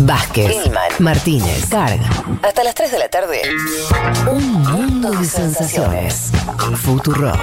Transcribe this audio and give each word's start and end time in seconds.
Vázquez, 0.00 0.54
Martínez, 1.00 1.66
Carga. 1.68 2.08
Hasta 2.42 2.62
las 2.62 2.74
3 2.74 2.92
de 2.92 2.98
la 2.98 3.08
tarde. 3.08 3.42
Un 4.30 4.52
mundo 4.62 5.10
de 5.10 5.24
sensaciones. 5.24 6.30
Futurock. 6.76 7.36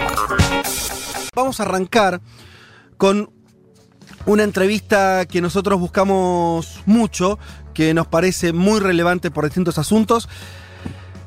Vamos 1.36 1.60
a 1.60 1.64
arrancar 1.64 2.22
con 2.98 3.30
una 4.26 4.44
entrevista 4.44 5.26
que 5.26 5.42
nosotros 5.42 5.80
buscamos 5.80 6.82
mucho, 6.86 7.40
que 7.74 7.94
nos 7.94 8.08
parece 8.08 8.54
muy 8.54 8.80
relevante 8.80 9.32
por 9.32 9.44
distintos 9.44 9.78
asuntos. 9.78 10.30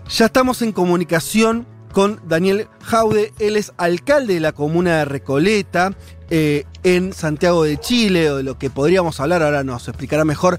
Ya 0.09 0.27
estamos 0.27 0.63
en 0.63 0.73
comunicación 0.73 1.67
con 1.93 2.21
Daniel 2.27 2.69
Jaude, 2.83 3.33
él 3.39 3.57
es 3.57 3.73
alcalde 3.77 4.35
de 4.35 4.41
la 4.41 4.53
comuna 4.53 4.99
de 4.99 5.05
Recoleta, 5.05 5.93
eh, 6.31 6.65
en 6.85 7.13
Santiago 7.13 7.65
de 7.65 7.79
Chile, 7.79 8.31
o 8.31 8.37
de 8.37 8.43
lo 8.43 8.59
que 8.59 8.71
podríamos 8.71 9.21
hablar, 9.21 9.43
ahora 9.43 9.65
nos 9.65 9.89
explicará 9.89 10.25
mejor, 10.25 10.59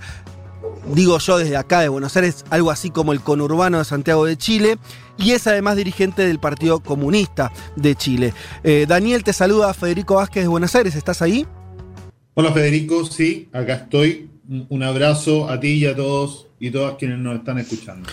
digo 0.93 1.17
yo 1.19 1.37
desde 1.37 1.57
acá 1.57 1.81
de 1.81 1.89
Buenos 1.89 2.15
Aires, 2.15 2.45
algo 2.49 2.71
así 2.71 2.89
como 2.89 3.13
el 3.13 3.21
conurbano 3.21 3.77
de 3.77 3.85
Santiago 3.85 4.25
de 4.25 4.37
Chile, 4.37 4.77
y 5.17 5.31
es 5.31 5.47
además 5.47 5.75
dirigente 5.75 6.25
del 6.25 6.39
Partido 6.39 6.79
Comunista 6.79 7.51
de 7.75 7.95
Chile. 7.95 8.33
Eh, 8.63 8.85
Daniel, 8.87 9.23
te 9.23 9.33
saluda 9.33 9.73
Federico 9.73 10.15
Vázquez 10.15 10.43
de 10.43 10.47
Buenos 10.47 10.75
Aires, 10.75 10.95
¿estás 10.95 11.21
ahí? 11.21 11.45
Hola 12.33 12.53
Federico, 12.53 13.05
sí, 13.05 13.49
acá 13.51 13.73
estoy. 13.75 14.29
Un 14.69 14.81
abrazo 14.81 15.47
a 15.47 15.59
ti 15.59 15.73
y 15.73 15.85
a 15.85 15.95
todos 15.95 16.47
y 16.59 16.71
todas 16.71 16.95
quienes 16.95 17.19
nos 17.19 17.37
están 17.37 17.57
escuchando. 17.57 18.09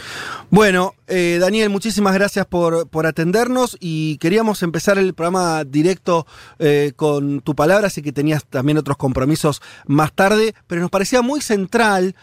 Bueno, 0.50 0.94
eh, 1.06 1.38
Daniel, 1.40 1.70
muchísimas 1.70 2.14
gracias 2.14 2.46
por, 2.46 2.88
por, 2.88 3.06
atendernos 3.06 3.76
y 3.80 4.18
queríamos 4.18 4.62
empezar 4.62 4.98
el 4.98 5.14
programa 5.14 5.64
directo 5.64 6.26
eh, 6.58 6.92
con 6.94 7.40
tu 7.40 7.54
palabra, 7.54 7.88
así 7.88 8.02
que 8.02 8.12
tenías 8.12 8.44
también 8.44 8.78
otros 8.78 8.96
compromisos 8.96 9.60
más 9.86 10.12
tarde, 10.12 10.54
pero 10.66 10.80
nos 10.80 10.90
parecía 10.90 11.22
muy 11.22 11.40
central 11.40 12.14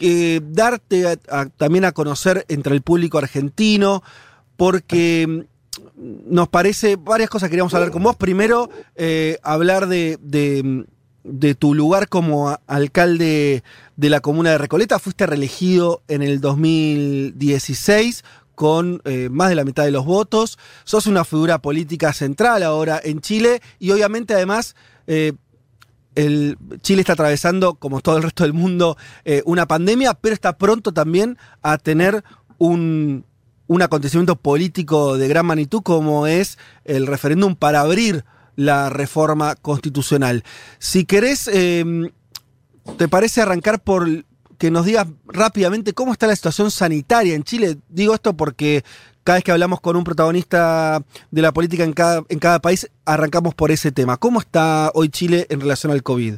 eh, 0.00 0.40
darte 0.42 1.18
también 1.56 1.84
a 1.84 1.92
conocer 1.92 2.44
entre 2.48 2.74
el 2.74 2.82
público 2.82 3.18
argentino, 3.18 4.02
porque 4.56 5.46
nos 5.96 6.48
parece 6.48 6.96
varias 6.96 7.30
cosas 7.30 7.48
que 7.48 7.52
queríamos 7.52 7.74
hablar 7.74 7.90
con 7.90 8.02
vos. 8.02 8.16
Primero, 8.16 8.70
hablar 9.42 9.86
de, 9.86 10.18
de 10.20 10.84
de 11.24 11.54
tu 11.54 11.74
lugar 11.74 12.08
como 12.08 12.58
alcalde 12.66 13.62
de 13.96 14.10
la 14.10 14.20
comuna 14.20 14.50
de 14.50 14.58
Recoleta. 14.58 14.98
Fuiste 14.98 15.26
reelegido 15.26 16.02
en 16.08 16.22
el 16.22 16.40
2016 16.40 18.24
con 18.54 19.00
eh, 19.04 19.28
más 19.30 19.48
de 19.48 19.54
la 19.54 19.64
mitad 19.64 19.84
de 19.84 19.90
los 19.90 20.04
votos. 20.04 20.58
Sos 20.84 21.06
una 21.06 21.24
figura 21.24 21.60
política 21.60 22.12
central 22.12 22.62
ahora 22.62 23.00
en 23.02 23.20
Chile 23.20 23.62
y 23.78 23.90
obviamente 23.90 24.34
además... 24.34 24.76
Eh, 25.06 25.32
Chile 26.14 27.00
está 27.00 27.12
atravesando, 27.12 27.74
como 27.74 28.00
todo 28.00 28.16
el 28.16 28.22
resto 28.22 28.42
del 28.44 28.52
mundo, 28.52 28.96
eh, 29.24 29.42
una 29.46 29.66
pandemia, 29.66 30.14
pero 30.14 30.34
está 30.34 30.56
pronto 30.58 30.92
también 30.92 31.38
a 31.62 31.78
tener 31.78 32.24
un, 32.58 33.24
un 33.66 33.82
acontecimiento 33.82 34.34
político 34.36 35.16
de 35.16 35.28
gran 35.28 35.46
magnitud 35.46 35.82
como 35.82 36.26
es 36.26 36.58
el 36.84 37.06
referéndum 37.06 37.54
para 37.54 37.80
abrir 37.80 38.24
la 38.56 38.90
reforma 38.90 39.54
constitucional. 39.54 40.44
Si 40.78 41.04
querés, 41.04 41.48
em, 41.48 42.10
¿te 42.98 43.08
parece 43.08 43.40
arrancar 43.40 43.80
por 43.80 44.08
que 44.58 44.70
nos 44.70 44.84
digas 44.84 45.06
rápidamente 45.26 45.94
cómo 45.94 46.12
está 46.12 46.26
la 46.26 46.36
situación 46.36 46.70
sanitaria 46.70 47.34
en 47.34 47.44
Chile? 47.44 47.78
Digo 47.88 48.12
esto 48.12 48.36
porque 48.36 48.84
cada 49.30 49.36
vez 49.36 49.44
que 49.44 49.52
hablamos 49.52 49.80
con 49.80 49.94
un 49.94 50.02
protagonista 50.02 51.04
de 51.30 51.40
la 51.40 51.52
política 51.52 51.84
en 51.84 51.92
cada, 51.92 52.24
en 52.28 52.40
cada 52.40 52.58
país, 52.58 52.90
arrancamos 53.04 53.54
por 53.54 53.70
ese 53.70 53.92
tema. 53.92 54.16
¿Cómo 54.16 54.40
está 54.40 54.90
hoy 54.92 55.08
Chile 55.08 55.46
en 55.50 55.60
relación 55.60 55.92
al 55.92 56.02
COVID? 56.02 56.34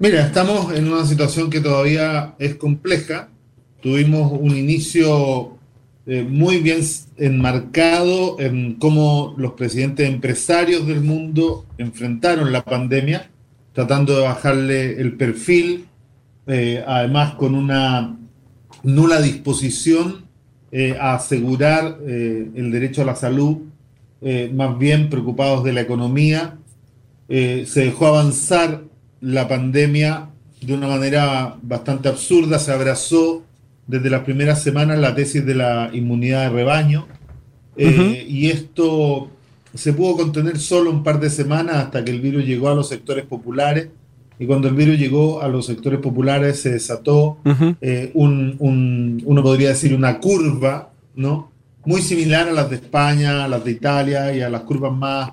Mira, 0.00 0.26
estamos 0.26 0.74
en 0.74 0.92
una 0.92 1.06
situación 1.06 1.48
que 1.48 1.60
todavía 1.60 2.34
es 2.40 2.56
compleja. 2.56 3.28
Tuvimos 3.80 4.32
un 4.32 4.56
inicio 4.56 5.56
eh, 6.08 6.26
muy 6.28 6.58
bien 6.58 6.80
enmarcado 7.16 8.40
en 8.40 8.74
cómo 8.74 9.36
los 9.38 9.52
presidentes 9.52 10.08
empresarios 10.08 10.84
del 10.84 11.00
mundo 11.00 11.64
enfrentaron 11.78 12.50
la 12.50 12.64
pandemia, 12.64 13.30
tratando 13.72 14.16
de 14.16 14.22
bajarle 14.24 15.00
el 15.00 15.16
perfil, 15.16 15.86
eh, 16.48 16.82
además 16.84 17.34
con 17.34 17.54
una 17.54 18.18
nula 18.82 19.20
disposición 19.20 20.25
eh, 20.72 20.96
a 21.00 21.14
asegurar 21.14 21.98
el 22.06 22.70
derecho 22.70 23.02
a 23.02 23.04
la 23.04 23.16
salud, 23.16 23.58
más 24.54 24.78
bien 24.78 25.08
preocupados 25.08 25.62
de 25.64 25.72
la 25.72 25.80
economía. 25.82 26.58
se 27.28 27.80
dejó 27.80 28.06
avanzar 28.08 28.82
la 29.20 29.48
pandemia 29.48 30.30
de 30.60 30.74
una 30.74 30.88
manera 30.88 31.56
bastante 31.62 32.08
absurda, 32.08 32.58
se 32.58 32.72
abrazó 32.72 33.44
desde 33.86 34.10
las 34.10 34.22
primeras 34.22 34.62
semanas 34.62 34.98
la 34.98 35.14
tesis 35.14 35.44
de 35.44 35.54
la 35.54 35.90
inmunidad 35.92 36.44
de 36.44 36.48
rebaño. 36.50 37.06
Eh, 37.76 38.26
y 38.28 38.48
esto 38.48 39.30
se 39.74 39.92
pudo 39.92 40.16
contener 40.16 40.58
solo 40.58 40.90
un 40.90 41.02
par 41.02 41.20
de 41.20 41.30
semanas 41.30 41.76
hasta 41.76 42.04
que 42.04 42.10
el 42.10 42.20
virus 42.20 42.44
llegó 42.44 42.68
a 42.68 42.74
los 42.74 42.88
sectores 42.88 43.24
populares. 43.26 43.88
Y 44.38 44.46
cuando 44.46 44.68
el 44.68 44.74
virus 44.74 44.98
llegó 44.98 45.40
a 45.40 45.48
los 45.48 45.66
sectores 45.66 46.00
populares 46.00 46.60
se 46.60 46.70
desató 46.72 47.38
eh, 47.80 48.10
un, 48.14 49.22
uno 49.24 49.42
podría 49.42 49.70
decir, 49.70 49.94
una 49.94 50.20
curva, 50.20 50.90
¿no? 51.14 51.50
Muy 51.84 52.02
similar 52.02 52.48
a 52.48 52.52
las 52.52 52.68
de 52.68 52.76
España, 52.76 53.44
a 53.44 53.48
las 53.48 53.64
de 53.64 53.70
Italia 53.70 54.34
y 54.34 54.42
a 54.42 54.50
las 54.50 54.62
curvas 54.62 54.92
más 54.92 55.30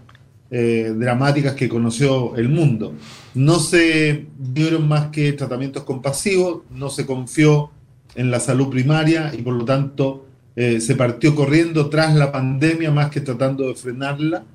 eh, 0.51 0.93
dramáticas 0.95 1.53
que 1.53 1.67
conoció 1.67 2.35
el 2.37 2.47
mundo. 2.47 2.93
No 3.33 3.59
se 3.59 4.27
dieron 4.37 4.87
más 4.87 5.07
que 5.07 5.33
tratamientos 5.33 5.83
compasivos, 5.83 6.61
no 6.71 6.89
se 6.89 7.05
confió 7.05 7.71
en 8.15 8.29
la 8.29 8.39
salud 8.39 8.69
primaria 8.69 9.33
y 9.37 9.41
por 9.41 9.55
lo 9.55 9.65
tanto 9.65 10.27
eh, 10.55 10.79
se 10.79 10.95
partió 10.95 11.35
corriendo 11.35 11.89
tras 11.89 12.13
la 12.15 12.31
pandemia 12.31 12.91
más 12.91 13.09
que 13.09 13.19
tratando 13.19 13.67
de 13.67 13.75
frenarla 13.75 14.45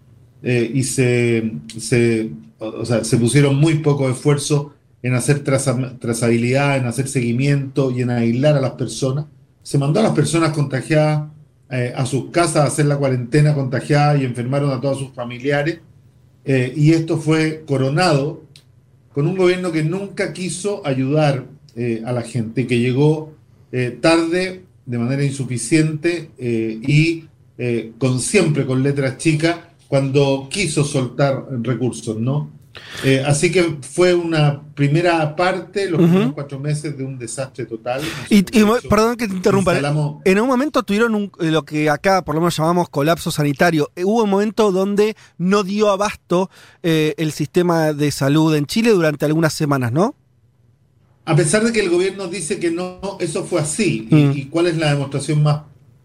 y 0.40 0.84
se, 0.84 1.50
se, 1.78 2.30
se, 3.02 3.16
pusieron 3.16 3.56
muy 3.56 3.74
poco 3.74 4.08
esfuerzo 4.08 4.74
en 5.02 5.14
hacer 5.14 5.44
trazabilidad, 5.44 6.76
en 6.76 6.86
hacer 6.86 7.08
seguimiento 7.08 7.90
y 7.90 8.02
en 8.02 8.10
aislar 8.10 8.56
a 8.56 8.60
las 8.60 8.72
personas. 8.72 9.26
Se 9.62 9.78
mandó 9.78 10.00
a 10.00 10.04
las 10.04 10.12
personas 10.12 10.50
contagiadas 10.52 11.30
eh, 11.70 11.92
a 11.94 12.06
sus 12.06 12.30
casas 12.30 12.56
a 12.56 12.64
hacer 12.64 12.86
la 12.86 12.96
cuarentena 12.96 13.54
contagiada 13.54 14.16
y 14.16 14.24
enfermaron 14.24 14.70
a 14.70 14.80
todos 14.80 14.98
sus 14.98 15.12
familiares. 15.12 15.80
y 16.44 16.92
esto 16.92 17.18
fue 17.18 17.64
coronado 17.66 18.42
con 19.12 19.26
un 19.26 19.36
gobierno 19.36 19.70
que 19.70 19.82
nunca 19.82 20.32
quiso 20.32 20.80
ayudar 20.86 21.44
a 22.04 22.12
la 22.12 22.22
gente, 22.22 22.66
que 22.66 22.78
llegó 22.78 23.34
eh, 23.70 23.98
tarde, 24.00 24.64
de 24.86 24.98
manera 24.98 25.22
insuficiente 25.22 26.30
eh, 26.38 26.80
y 26.86 27.26
eh, 27.58 27.92
con 27.98 28.18
siempre 28.20 28.64
con 28.64 28.82
letras 28.82 29.18
chicas 29.18 29.56
cuando 29.88 30.48
quiso 30.50 30.84
soltar 30.84 31.46
recursos, 31.62 32.16
¿no? 32.16 32.56
así 33.26 33.50
que 33.50 33.78
fue 33.80 34.14
una 34.14 34.62
primera 34.74 35.34
parte, 35.34 35.90
los 35.90 36.00
primeros 36.00 36.32
cuatro 36.32 36.60
meses 36.60 36.96
de 36.96 37.04
un 37.04 37.18
desastre 37.18 37.66
total. 37.66 38.02
Y, 38.30 38.44
perdón 38.88 39.16
que 39.16 39.26
te 39.26 39.34
interrumpa, 39.34 39.76
en 40.24 40.40
un 40.40 40.46
momento 40.46 40.84
tuvieron 40.84 41.32
lo 41.38 41.64
que 41.64 41.90
acá 41.90 42.22
por 42.22 42.36
lo 42.36 42.40
menos 42.40 42.56
llamamos 42.56 42.88
colapso 42.88 43.32
sanitario. 43.32 43.90
Hubo 43.96 44.22
un 44.22 44.30
momento 44.30 44.70
donde 44.70 45.16
no 45.38 45.64
dio 45.64 45.90
abasto 45.90 46.50
el 46.82 47.32
sistema 47.32 47.92
de 47.92 48.12
salud 48.12 48.54
en 48.54 48.66
Chile 48.66 48.90
durante 48.90 49.24
algunas 49.24 49.54
semanas, 49.54 49.90
¿no? 49.90 50.14
a 51.28 51.36
pesar 51.36 51.62
de 51.62 51.72
que 51.72 51.80
el 51.80 51.90
gobierno 51.90 52.26
dice 52.28 52.58
que 52.58 52.70
no, 52.70 53.18
eso 53.20 53.44
fue 53.44 53.60
así. 53.60 54.08
Mm. 54.10 54.32
Y, 54.34 54.44
cuál 54.46 54.66
es 54.66 54.78
la 54.78 54.90
demostración 54.90 55.42
más 55.42 55.60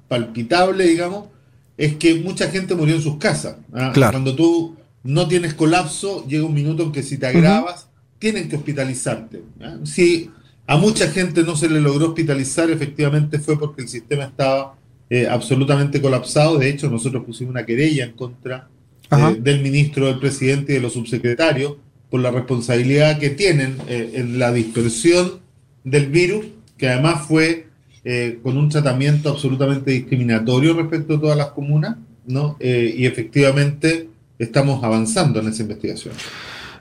palpitable, 0.09 0.85
digamos? 0.85 1.29
Es 1.77 1.95
que 1.95 2.15
mucha 2.15 2.49
gente 2.49 2.75
murió 2.75 2.95
en 2.95 3.01
sus 3.01 3.17
casas. 3.17 3.57
¿ah? 3.73 3.91
Cuando 3.93 4.35
tú 4.35 4.75
no 5.03 5.27
tienes 5.27 5.53
colapso, 5.53 6.25
llega 6.27 6.45
un 6.45 6.53
minuto 6.53 6.83
en 6.83 6.91
que 6.91 7.03
si 7.03 7.17
te 7.17 7.27
agravas, 7.27 7.87
tienen 8.19 8.47
que 8.47 8.55
hospitalizarte. 8.55 9.43
¿ah? 9.61 9.77
Si 9.83 10.29
a 10.65 10.77
mucha 10.77 11.09
gente 11.09 11.43
no 11.43 11.55
se 11.55 11.69
le 11.69 11.81
logró 11.81 12.09
hospitalizar, 12.09 12.69
efectivamente 12.69 13.39
fue 13.39 13.59
porque 13.59 13.81
el 13.81 13.89
sistema 13.89 14.23
estaba 14.25 14.75
eh, 15.09 15.27
absolutamente 15.27 16.01
colapsado. 16.01 16.57
De 16.57 16.69
hecho, 16.69 16.89
nosotros 16.89 17.23
pusimos 17.25 17.51
una 17.51 17.65
querella 17.65 18.05
en 18.05 18.13
contra 18.13 18.69
eh, 19.11 19.37
del 19.39 19.61
ministro, 19.61 20.07
del 20.07 20.19
presidente 20.19 20.71
y 20.71 20.75
de 20.75 20.81
los 20.81 20.93
subsecretarios 20.93 21.75
por 22.09 22.21
la 22.21 22.31
responsabilidad 22.31 23.19
que 23.19 23.29
tienen 23.29 23.77
eh, 23.87 24.11
en 24.15 24.39
la 24.39 24.51
dispersión 24.51 25.39
del 25.83 26.07
virus, 26.07 26.45
que 26.77 26.87
además 26.87 27.27
fue 27.27 27.67
eh, 28.05 28.39
con 28.43 28.57
un 28.57 28.67
tratamiento 28.67 29.29
absolutamente 29.29 29.91
discriminatorio 29.91 30.73
respecto 30.73 31.15
a 31.15 31.21
todas 31.21 31.37
las 31.37 31.47
comunas, 31.51 31.95
¿no? 32.25 32.57
Eh, 32.59 32.93
y 32.97 33.05
efectivamente 33.05 34.09
estamos 34.37 34.83
avanzando 34.83 35.39
en 35.39 35.47
esa 35.47 35.61
investigación. 35.61 36.13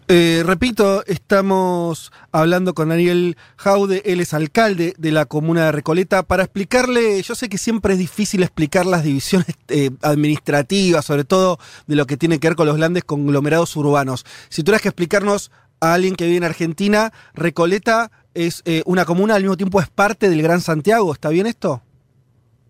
Eh, 0.08 0.42
repito, 0.44 1.06
estamos 1.06 2.10
hablando 2.32 2.74
con 2.74 2.88
Daniel 2.88 3.36
Jaude, 3.56 4.02
él 4.04 4.20
es 4.20 4.34
alcalde 4.34 4.94
de 4.98 5.12
la 5.12 5.24
comuna 5.24 5.66
de 5.66 5.72
Recoleta, 5.72 6.24
para 6.24 6.42
explicarle, 6.42 7.22
yo 7.22 7.36
sé 7.36 7.48
que 7.48 7.56
siempre 7.56 7.92
es 7.92 8.00
difícil 8.00 8.42
explicar 8.42 8.84
las 8.84 9.04
divisiones 9.04 9.56
administrativas, 10.02 11.04
sobre 11.04 11.22
todo 11.22 11.60
de 11.86 11.94
lo 11.94 12.06
que 12.06 12.16
tiene 12.16 12.40
que 12.40 12.48
ver 12.48 12.56
con 12.56 12.66
los 12.66 12.76
grandes 12.76 13.04
conglomerados 13.04 13.76
urbanos. 13.76 14.26
Si 14.48 14.64
tuvieras 14.64 14.82
que 14.82 14.88
explicarnos 14.88 15.52
a 15.80 15.94
alguien 15.94 16.16
que 16.16 16.24
vive 16.24 16.38
en 16.38 16.44
Argentina, 16.44 17.12
Recoleta 17.34 18.10
es 18.34 18.62
eh, 18.64 18.82
una 18.86 19.04
comuna, 19.04 19.34
al 19.34 19.42
mismo 19.42 19.56
tiempo 19.56 19.80
es 19.80 19.88
parte 19.88 20.28
del 20.28 20.42
Gran 20.42 20.60
Santiago. 20.60 21.12
¿Está 21.12 21.28
bien 21.28 21.46
esto? 21.46 21.82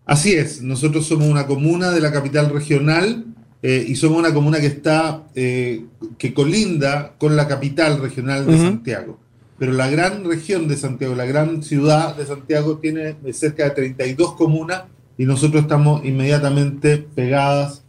Así 0.05 0.33
es, 0.33 0.61
nosotros 0.61 1.05
somos 1.07 1.27
una 1.27 1.47
comuna 1.47 1.91
de 1.91 2.01
la 2.01 2.11
capital 2.11 2.49
regional 2.49 3.25
eh, 3.61 3.85
y 3.87 3.95
somos 3.95 4.19
una 4.19 4.33
comuna 4.33 4.59
que 4.59 4.67
está, 4.67 5.23
eh, 5.33 5.85
que 6.17 6.33
colinda 6.33 7.13
con 7.17 7.37
la 7.37 7.47
capital 7.47 8.01
regional 8.01 8.45
de 8.45 8.57
Santiago. 8.57 9.19
Pero 9.57 9.71
la 9.71 9.89
gran 9.89 10.25
región 10.25 10.67
de 10.67 10.75
Santiago, 10.75 11.15
la 11.15 11.25
gran 11.25 11.63
ciudad 11.63 12.17
de 12.17 12.25
Santiago 12.25 12.79
tiene 12.79 13.15
cerca 13.31 13.63
de 13.63 13.69
32 13.69 14.33
comunas 14.33 14.83
y 15.17 15.25
nosotros 15.25 15.61
estamos 15.61 16.03
inmediatamente 16.03 16.97
pegadas 16.97 17.83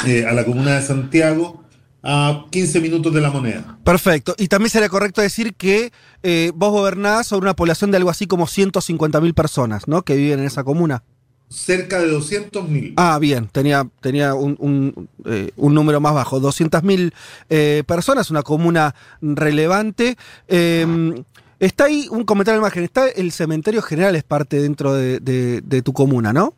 a 0.00 0.32
la 0.32 0.44
comuna 0.44 0.76
de 0.76 0.82
Santiago 0.82 1.64
a 2.02 2.46
15 2.50 2.80
minutos 2.80 3.12
de 3.12 3.20
la 3.20 3.30
moneda. 3.30 3.78
Perfecto. 3.84 4.34
Y 4.38 4.48
también 4.48 4.70
sería 4.70 4.88
correcto 4.88 5.20
decir 5.20 5.54
que 5.54 5.92
eh, 6.22 6.52
vos 6.54 6.70
gobernás 6.70 7.26
sobre 7.26 7.44
una 7.44 7.56
población 7.56 7.90
de 7.90 7.96
algo 7.96 8.10
así 8.10 8.26
como 8.26 8.46
150 8.46 9.20
mil 9.20 9.34
personas, 9.34 9.88
¿no? 9.88 10.02
Que 10.02 10.16
viven 10.16 10.40
en 10.40 10.46
esa 10.46 10.64
comuna. 10.64 11.02
Cerca 11.48 11.98
de 11.98 12.08
200 12.08 12.68
mil. 12.68 12.92
Ah, 12.96 13.18
bien, 13.18 13.48
tenía, 13.48 13.88
tenía 14.00 14.34
un, 14.34 15.08
eh, 15.24 15.50
número 15.56 16.00
más 16.00 16.14
bajo. 16.14 16.40
200 16.40 16.82
mil 16.82 17.14
eh, 17.48 17.82
personas, 17.86 18.30
una 18.30 18.42
comuna 18.42 18.94
relevante. 19.22 20.16
Em, 20.46 21.24
está 21.58 21.84
ahí 21.84 22.06
un 22.10 22.24
comentario 22.24 22.60
de 22.60 22.66
imagen. 22.66 22.84
Está 22.84 23.08
el 23.08 23.32
cementerio 23.32 23.80
general, 23.80 24.14
es 24.14 24.24
parte 24.24 24.60
dentro 24.60 24.92
de 24.92 25.82
tu 25.82 25.92
comuna, 25.94 26.34
¿no? 26.34 26.54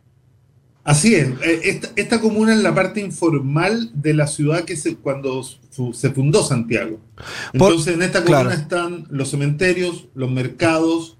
Así 0.90 1.14
es, 1.14 1.28
eh, 1.44 1.80
esta, 1.94 2.20
comuna 2.20 2.52
es 2.52 2.58
la 2.58 2.74
parte 2.74 3.00
informal 3.00 3.92
de 3.94 4.12
la 4.12 4.26
ciudad 4.26 4.64
que 4.64 4.76
se, 4.76 4.96
cuando 4.96 5.44
se 5.44 6.10
fundó 6.10 6.42
Santiago. 6.42 6.98
Entonces 7.52 7.94
en 7.94 8.02
esta 8.02 8.24
comuna 8.24 8.52
están 8.52 9.06
los 9.08 9.30
cementerios, 9.30 10.08
los 10.16 10.28
mercados, 10.32 11.16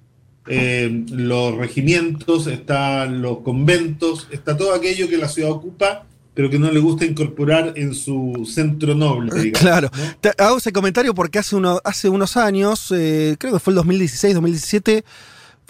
eh, 0.49 1.05
los 1.13 1.57
regimientos, 1.57 2.49
están 2.49 3.23
los 3.23 3.43
conventos, 3.43 4.27
está 4.33 4.57
todo 4.57 4.75
aquello 4.75 5.09
que 5.09 5.19
la 5.19 5.29
ciudad 5.29 5.53
ocupa 5.53 6.07
pero 6.33 6.49
que 6.49 6.61
no 6.61 6.71
le 6.71 6.81
gusta 6.81 7.05
incorporar 7.05 7.75
en 7.77 7.93
su 7.93 8.49
centro 8.51 8.95
noble. 8.95 9.31
Eh, 9.49 9.53
claro. 9.53 9.91
hago 10.39 10.59
ese 10.59 10.73
comentario 10.73 11.13
porque 11.13 11.39
hace, 11.39 11.55
uno, 11.55 11.81
hace 11.85 12.09
unos 12.09 12.37
años, 12.37 12.87
creo 12.89 13.37
que 13.37 13.59
fue 13.59 13.73
el 13.73 13.77
2016, 13.77 14.35
2017, 14.35 15.05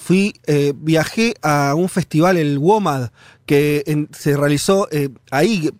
fui, 0.00 0.34
viajé 0.76 1.34
a 1.42 1.74
un 1.76 1.88
festival, 1.88 2.36
el 2.36 2.58
WOMAD, 2.58 3.10
que 3.50 4.06
se 4.16 4.36
realizó 4.36 4.86
eh, 4.92 5.08
ahí. 5.32 5.70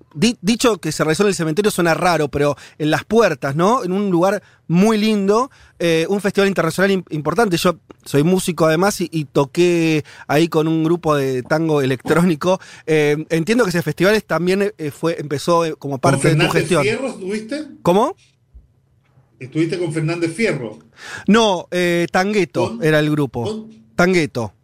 dicho 0.43 0.79
que 0.79 0.91
se 0.91 1.05
realizó 1.05 1.23
en 1.23 1.29
el 1.29 1.37
cementerio 1.37 1.71
suena 1.71 1.95
raro, 1.95 2.27
pero 2.27 2.57
en 2.79 2.91
las 2.91 3.05
puertas, 3.05 3.55
¿no? 3.55 3.85
En 3.85 3.93
un 3.93 4.11
lugar 4.11 4.43
muy 4.67 4.99
lindo, 4.99 5.53
eh, 5.79 6.05
un 6.09 6.21
festival 6.21 6.49
internacional 6.49 7.05
importante. 7.11 7.57
Yo 7.59 7.79
soy 8.05 8.25
músico 8.25 8.67
además 8.67 9.01
y, 9.01 9.25
toqué 9.25 10.05
ahí 10.27 10.49
con 10.49 10.67
un 10.67 10.83
grupo 10.83 11.15
de 11.15 11.45
tango 11.45 11.81
electrónico. 11.81 12.61
Eh, 12.87 13.25
entiendo 13.31 13.63
que 13.63 13.71
ese 13.71 13.83
festival 13.83 14.21
también 14.25 14.75
fue, 14.91 15.21
empezó 15.21 15.63
como 15.79 15.99
parte 15.99 16.35
de 16.35 16.45
tu 16.45 16.51
gestión. 16.51 16.83
Fierro 16.83 17.07
estuviste? 17.07 17.69
¿Cómo? 17.83 18.17
¿Estuviste 19.39 19.79
con 19.79 19.93
Fernández 19.93 20.35
Fierro? 20.35 20.81
No, 21.29 21.69
Tangueto 22.11 22.81
era 22.83 22.99
el 22.99 23.13
grupo. 23.13 23.69
Tangueto. 24.01 24.55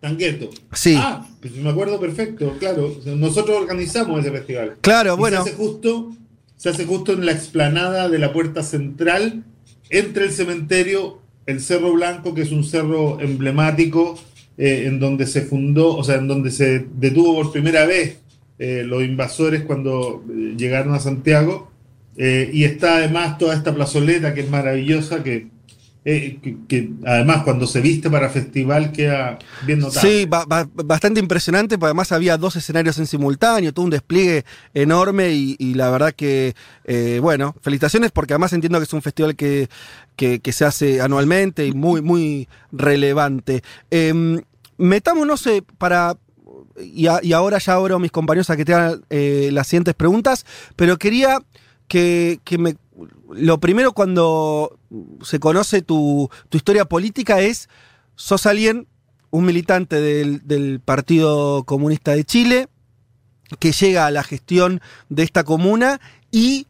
Tangueto. 0.00 0.50
Sí. 0.72 0.96
Ah, 0.98 1.24
pues 1.40 1.54
me 1.54 1.70
acuerdo 1.70 2.00
perfecto, 2.00 2.56
claro. 2.58 2.92
Nosotros 3.06 3.56
organizamos 3.56 4.18
ese 4.18 4.32
festival. 4.32 4.74
Claro, 4.80 5.16
bueno. 5.16 5.44
Se 5.44 5.50
hace, 5.50 5.56
justo, 5.56 6.12
se 6.56 6.70
hace 6.70 6.84
justo 6.84 7.12
en 7.12 7.24
la 7.24 7.30
explanada 7.30 8.08
de 8.08 8.18
la 8.18 8.32
puerta 8.32 8.64
central, 8.64 9.44
entre 9.90 10.24
el 10.24 10.32
cementerio, 10.32 11.20
el 11.46 11.60
Cerro 11.60 11.92
Blanco, 11.92 12.34
que 12.34 12.42
es 12.42 12.50
un 12.50 12.64
cerro 12.64 13.20
emblemático, 13.20 14.18
eh, 14.58 14.86
en 14.86 14.98
donde 14.98 15.28
se 15.28 15.42
fundó, 15.42 15.96
o 15.96 16.02
sea, 16.02 16.16
en 16.16 16.26
donde 16.26 16.50
se 16.50 16.84
detuvo 16.96 17.36
por 17.36 17.52
primera 17.52 17.86
vez 17.86 18.18
eh, 18.58 18.82
los 18.84 19.04
invasores 19.04 19.62
cuando 19.62 20.24
eh, 20.28 20.54
llegaron 20.56 20.94
a 20.94 20.98
Santiago. 20.98 21.70
y 22.16 22.64
está 22.64 22.96
además 22.96 23.38
toda 23.38 23.54
esta 23.54 23.72
plazoleta 23.72 24.34
que 24.34 24.40
es 24.40 24.50
maravillosa, 24.50 25.22
que 25.22 25.53
eh, 26.06 26.38
que, 26.68 26.90
además 27.06 27.44
cuando 27.44 27.66
se 27.66 27.80
viste 27.80 28.10
para 28.10 28.28
festival 28.28 28.92
queda 28.92 29.38
bien 29.64 29.78
notable. 29.78 30.24
Sí, 30.24 30.28
bastante 30.84 31.18
impresionante, 31.18 31.78
porque 31.78 31.88
además 31.88 32.12
había 32.12 32.36
dos 32.36 32.56
escenarios 32.56 32.98
en 32.98 33.06
simultáneo, 33.06 33.72
todo 33.72 33.86
un 33.86 33.90
despliegue 33.90 34.44
enorme 34.74 35.30
y, 35.32 35.74
la 35.74 35.90
verdad 35.90 36.12
que, 36.12 36.54
eh, 36.84 37.20
bueno, 37.22 37.54
felicitaciones 37.62 38.10
porque 38.12 38.34
además 38.34 38.52
entiendo 38.52 38.78
que 38.78 38.84
es 38.84 38.92
un 38.92 39.00
festival 39.00 39.34
que, 39.34 39.68
se 40.18 40.64
hace 40.66 41.00
anualmente 41.00 41.66
y 41.66 41.72
muy, 41.72 42.02
muy 42.02 42.48
relevante. 42.70 43.62
Eh, 43.90 44.42
metámonos 44.76 45.48
para... 45.78 46.18
Y, 46.78 47.06
ahora 47.06 47.58
ya 47.58 47.74
abro 47.74 47.96
a 47.96 47.98
mis 47.98 48.10
compañeros 48.10 48.50
a 48.50 48.56
que 48.58 48.64
te 48.66 48.74
hagan 48.74 49.02
eh, 49.08 49.48
las 49.52 49.68
siguientes 49.68 49.94
preguntas, 49.94 50.44
pero 50.76 50.98
quería 50.98 51.38
que, 51.88 52.40
que 52.44 52.58
me 52.58 52.74
lo 53.30 53.60
primero 53.60 53.92
cuando 53.92 54.78
se 55.22 55.40
conoce 55.40 55.82
tu, 55.82 56.30
historia 56.52 56.84
política 56.84 57.40
es, 57.40 57.68
sos 58.16 58.46
alguien, 58.46 58.86
un 59.30 59.44
militante 59.44 60.00
del, 60.00 60.80
Partido 60.84 61.64
Comunista 61.64 62.12
de 62.12 62.24
Chile, 62.24 62.68
que 63.58 63.72
llega 63.72 64.06
a 64.06 64.10
la 64.10 64.22
gestión 64.22 64.80
de 65.08 65.22
esta 65.22 65.44
comuna 65.44 66.00
y 66.30 66.66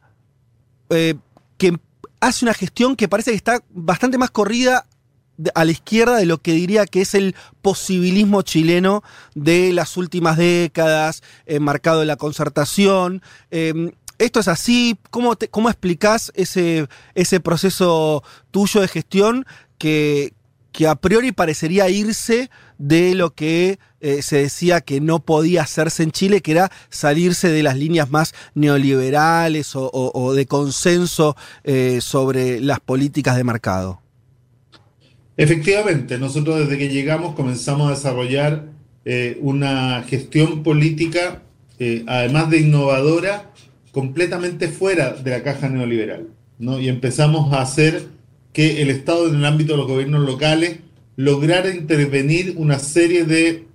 eh, 0.90 1.14
que 1.58 1.78
hace 2.20 2.44
una 2.44 2.54
gestión 2.54 2.96
que 2.96 3.08
parece 3.08 3.30
que 3.30 3.36
está 3.36 3.62
bastante 3.70 4.18
más 4.18 4.30
corrida 4.30 4.86
a 5.54 5.64
la 5.64 5.72
izquierda 5.72 6.16
de 6.16 6.26
lo 6.26 6.38
que 6.38 6.52
diría 6.52 6.86
que 6.86 7.00
es 7.00 7.14
el 7.14 7.34
posibilismo 7.60 8.42
chileno 8.42 9.02
de 9.34 9.72
las 9.72 9.96
últimas 9.96 10.36
décadas, 10.36 11.22
eh, 11.46 11.60
marcado 11.60 12.02
en 12.02 12.08
la 12.08 12.16
concertación. 12.16 13.22
Em, 13.50 13.92
¿Esto 14.18 14.40
es 14.40 14.48
así? 14.48 14.96
¿Cómo, 15.10 15.36
cómo 15.50 15.68
explicás 15.68 16.32
ese, 16.34 16.86
ese 17.14 17.40
proceso 17.40 18.22
tuyo 18.50 18.80
de 18.80 18.88
gestión 18.88 19.44
que, 19.78 20.34
que 20.74 20.86
a 20.86 20.96
priori 20.96 21.32
parecería 21.32 21.88
irse 21.88 22.50
de 22.78 23.14
lo 23.14 23.34
que 23.34 23.78
eh, 24.00 24.22
se 24.22 24.38
decía 24.38 24.80
que 24.80 25.00
no 25.00 25.24
podía 25.24 25.62
hacerse 25.62 26.02
en 26.02 26.10
Chile, 26.10 26.42
que 26.42 26.50
era 26.50 26.70
salirse 26.90 27.48
de 27.48 27.62
las 27.62 27.76
líneas 27.76 28.10
más 28.10 28.34
neoliberales 28.54 29.72
o, 29.74 30.32
de 30.34 30.46
consenso 30.46 31.36
eh, 31.62 32.00
sobre 32.00 32.60
las 32.60 32.80
políticas 32.80 33.36
de 33.36 33.44
mercado? 33.44 34.00
Efectivamente, 35.36 36.18
nosotros 36.18 36.58
desde 36.58 36.76
que 36.76 36.88
llegamos 36.88 37.34
comenzamos 37.34 37.88
a 37.88 37.94
desarrollar 37.94 38.66
eh, 39.04 39.38
una 39.40 40.02
gestión 40.02 40.62
política, 40.62 41.42
además 42.06 42.50
de 42.50 42.60
innovadora, 42.60 43.50
completamente 43.94 44.68
fuera 44.68 45.12
de 45.12 45.30
la 45.30 45.42
caja 45.44 45.68
neoliberal. 45.68 46.26
¿no? 46.58 46.80
Y 46.80 46.88
empezamos 46.88 47.52
a 47.52 47.62
hacer 47.62 48.08
que 48.52 48.82
el 48.82 48.90
Estado 48.90 49.28
en 49.28 49.36
el 49.36 49.44
ámbito 49.44 49.72
de 49.72 49.78
los 49.78 49.86
gobiernos 49.86 50.26
locales 50.26 50.80
lograra 51.16 51.72
intervenir 51.72 52.54
una 52.56 52.80
serie 52.80 53.24
de 53.24 53.66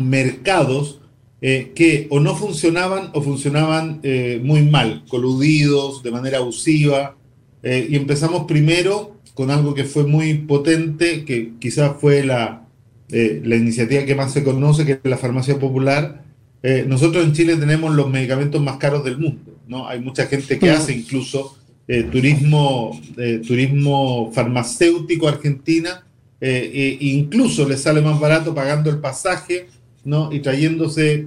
mercados 0.00 1.00
eh, 1.42 1.72
que 1.74 2.06
o 2.10 2.20
no 2.20 2.34
funcionaban 2.34 3.10
o 3.12 3.20
funcionaban 3.20 4.00
eh, 4.02 4.40
muy 4.42 4.62
mal, 4.62 5.04
coludidos, 5.08 6.02
de 6.02 6.10
manera 6.10 6.38
abusiva. 6.38 7.16
Eh, 7.62 7.86
y 7.90 7.96
empezamos 7.96 8.44
primero 8.44 9.18
con 9.34 9.50
algo 9.50 9.74
que 9.74 9.84
fue 9.84 10.04
muy 10.04 10.34
potente, 10.34 11.26
que 11.26 11.52
quizás 11.58 11.96
fue 12.00 12.24
la, 12.24 12.66
la 13.08 13.56
iniciativa 13.56 14.04
que 14.04 14.14
más 14.14 14.32
se 14.32 14.42
conoce, 14.42 14.86
que 14.86 14.92
es 14.92 15.00
la 15.02 15.18
farmacia 15.18 15.58
popular, 15.58 16.23
eh, 16.66 16.82
nosotros 16.88 17.22
en 17.22 17.34
Chile 17.34 17.56
tenemos 17.56 17.94
los 17.94 18.08
medicamentos 18.08 18.58
más 18.62 18.78
caros 18.78 19.04
del 19.04 19.18
mundo, 19.18 19.60
¿no? 19.68 19.86
Hay 19.86 20.00
mucha 20.00 20.24
gente 20.24 20.58
que 20.58 20.70
hace 20.70 20.94
incluso 20.94 21.58
eh, 21.86 22.04
turismo, 22.04 22.98
eh, 23.18 23.42
turismo 23.46 24.32
farmacéutico 24.32 25.28
Argentina, 25.28 26.06
e 26.40 26.98
incluso 27.00 27.66
le 27.66 27.76
sale 27.76 28.02
más 28.02 28.18
barato 28.18 28.54
pagando 28.54 28.90
el 28.90 28.98
pasaje, 28.98 29.68
¿no? 30.04 30.30
Y 30.32 30.40
trayéndose 30.40 31.26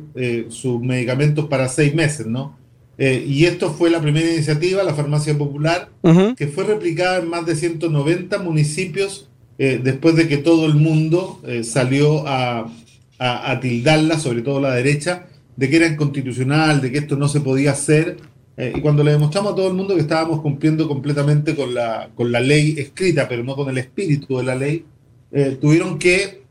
sus 0.49 0.81
medicamentos 0.81 1.45
para 1.45 1.69
seis 1.69 1.93
meses, 1.93 2.27
¿no? 2.27 2.57
y 2.99 3.45
esto 3.45 3.71
fue 3.73 3.91
la 3.91 4.01
primera 4.01 4.27
iniciativa, 4.27 4.81
la 4.83 4.95
farmacia 4.95 5.37
popular, 5.37 5.89
que 6.35 6.47
fue 6.47 6.63
replicada 6.63 7.19
en 7.19 7.29
más 7.29 7.45
de 7.45 7.55
190 7.55 8.39
municipios 8.39 9.29
después 9.57 10.15
de 10.15 10.27
que 10.27 10.37
todo 10.37 10.65
el 10.65 10.73
mundo 10.73 11.39
salió 11.61 12.27
a, 12.27 12.71
a, 13.19 13.59
tildarla, 13.59 14.19
sobre 14.19 14.41
todo 14.41 14.61
la 14.61 14.73
derecha, 14.73 15.27
de 15.55 15.69
que 15.69 15.77
era 15.77 15.87
inconstitucional, 15.87 16.81
de 16.81 16.91
que 16.91 16.99
esto 16.99 17.15
no 17.15 17.27
se 17.27 17.41
podía 17.41 17.71
hacer. 17.71 18.17
Eh, 18.57 18.73
y 18.75 18.81
cuando 18.81 19.03
le 19.03 19.11
demostramos 19.11 19.53
a 19.53 19.55
todo 19.55 19.67
el 19.67 19.73
mundo 19.73 19.95
que 19.95 20.01
estábamos 20.01 20.41
cumpliendo 20.41 20.87
completamente 20.87 21.55
con 21.55 21.73
la, 21.73 22.09
con 22.15 22.31
la 22.31 22.39
ley 22.39 22.75
escrita, 22.77 23.27
pero 23.27 23.43
no 23.43 23.55
con 23.55 23.69
el 23.69 23.77
espíritu 23.77 24.37
de 24.37 24.43
la 24.43 24.55
ley, 24.55 24.85
eh, 25.31 25.57
tuvieron 25.59 25.97
que 25.99 26.43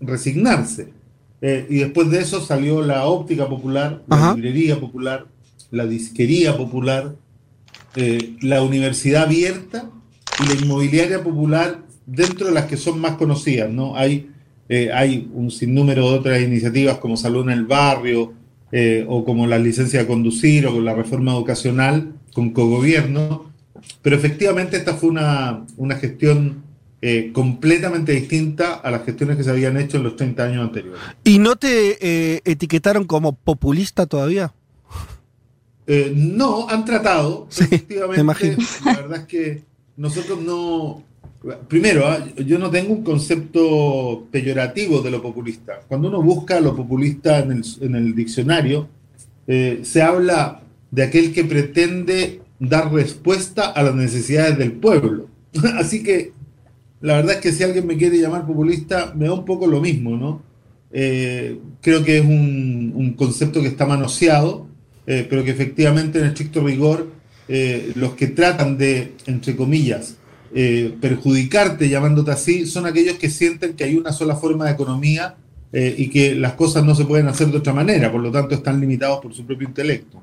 resignarse. 0.00 0.88
Eh, 1.40 1.66
y 1.68 1.78
después 1.78 2.08
de 2.10 2.20
eso 2.20 2.40
salió 2.40 2.82
la 2.82 3.06
óptica 3.06 3.48
popular, 3.48 4.02
la 4.06 4.34
librería 4.34 4.78
popular, 4.78 5.26
la 5.70 5.86
disquería 5.86 6.56
popular, 6.56 7.16
la 8.40 8.62
universidad 8.62 9.24
abierta 9.24 9.90
y 10.40 10.46
la 10.46 10.54
inmobiliaria 10.54 11.22
popular 11.22 11.80
dentro 12.06 12.46
de 12.46 12.52
las 12.52 12.66
que 12.66 12.76
son 12.76 13.00
más 13.00 13.16
conocidas, 13.16 13.70
¿no? 13.70 13.96
Hay, 13.96 14.30
eh, 14.74 14.90
hay 14.90 15.28
un 15.34 15.50
sinnúmero 15.50 16.10
de 16.10 16.18
otras 16.18 16.40
iniciativas 16.40 16.96
como 16.96 17.18
Salud 17.18 17.42
en 17.42 17.50
el 17.50 17.66
Barrio, 17.66 18.32
eh, 18.70 19.04
o 19.06 19.22
como 19.22 19.46
la 19.46 19.58
licencia 19.58 20.00
de 20.00 20.06
conducir, 20.06 20.66
o 20.66 20.72
con 20.72 20.82
la 20.82 20.94
reforma 20.94 21.32
educacional, 21.32 22.14
con 22.32 22.54
cogobierno, 22.54 23.52
pero 24.00 24.16
efectivamente 24.16 24.78
esta 24.78 24.94
fue 24.94 25.10
una, 25.10 25.66
una 25.76 25.96
gestión 25.96 26.62
eh, 27.02 27.32
completamente 27.34 28.12
distinta 28.12 28.72
a 28.72 28.90
las 28.90 29.04
gestiones 29.04 29.36
que 29.36 29.44
se 29.44 29.50
habían 29.50 29.76
hecho 29.76 29.98
en 29.98 30.04
los 30.04 30.16
30 30.16 30.42
años 30.42 30.66
anteriores. 30.66 31.02
¿Y 31.22 31.38
no 31.38 31.56
te 31.56 32.40
etiquetaron 32.50 33.04
como 33.04 33.34
populista 33.34 34.06
todavía? 34.06 34.54
No, 36.14 36.66
han 36.70 36.86
tratado, 36.86 37.46
Sí, 37.50 37.64
efectivamente. 37.64 38.56
La 38.86 38.94
verdad 38.94 39.18
es 39.18 39.26
que 39.26 39.64
nosotros 39.98 40.40
no. 40.40 41.04
Primero, 41.68 42.06
ah, 42.06 42.24
yo 42.36 42.58
no 42.58 42.70
tengo 42.70 42.92
un 42.92 43.02
concepto 43.02 44.28
peyorativo 44.30 45.00
de 45.00 45.10
lo 45.10 45.20
populista. 45.20 45.80
Cuando 45.88 46.08
uno 46.08 46.22
busca 46.22 46.60
lo 46.60 46.76
populista 46.76 47.40
en 47.40 47.50
el, 47.52 47.64
en 47.80 47.96
el 47.96 48.14
diccionario, 48.14 48.88
eh, 49.48 49.80
se 49.82 50.02
habla 50.02 50.62
de 50.90 51.02
aquel 51.02 51.32
que 51.32 51.44
pretende 51.44 52.40
dar 52.60 52.92
respuesta 52.92 53.66
a 53.70 53.82
las 53.82 53.94
necesidades 53.94 54.56
del 54.56 54.72
pueblo. 54.72 55.26
Así 55.78 56.04
que 56.04 56.32
la 57.00 57.14
verdad 57.14 57.34
es 57.34 57.40
que 57.40 57.52
si 57.52 57.64
alguien 57.64 57.88
me 57.88 57.96
quiere 57.96 58.18
llamar 58.18 58.46
populista, 58.46 59.12
me 59.16 59.26
da 59.26 59.34
un 59.34 59.44
poco 59.44 59.66
lo 59.66 59.80
mismo, 59.80 60.16
¿no? 60.16 60.42
Eh, 60.92 61.58
creo 61.80 62.04
que 62.04 62.18
es 62.18 62.24
un, 62.24 62.92
un 62.94 63.14
concepto 63.14 63.60
que 63.60 63.68
está 63.68 63.84
manoseado, 63.84 64.68
eh, 65.08 65.26
pero 65.28 65.42
que 65.42 65.50
efectivamente 65.50 66.20
en 66.20 66.26
estricto 66.26 66.64
rigor 66.64 67.10
los 67.96 68.14
que 68.14 68.28
tratan 68.28 68.78
de, 68.78 69.12
entre 69.26 69.54
comillas, 69.54 70.16
eh, 70.54 70.94
perjudicarte 71.00 71.88
llamándote 71.88 72.30
así, 72.30 72.66
son 72.66 72.86
aquellos 72.86 73.16
que 73.16 73.30
sienten 73.30 73.74
que 73.74 73.84
hay 73.84 73.96
una 73.96 74.12
sola 74.12 74.36
forma 74.36 74.66
de 74.66 74.72
economía 74.72 75.36
eh, 75.72 75.94
y 75.96 76.08
que 76.08 76.34
las 76.34 76.52
cosas 76.52 76.84
no 76.84 76.94
se 76.94 77.06
pueden 77.06 77.28
hacer 77.28 77.48
de 77.48 77.58
otra 77.58 77.72
manera, 77.72 78.12
por 78.12 78.20
lo 78.20 78.30
tanto 78.30 78.54
están 78.54 78.80
limitados 78.80 79.20
por 79.20 79.34
su 79.34 79.46
propio 79.46 79.66
intelecto. 79.66 80.22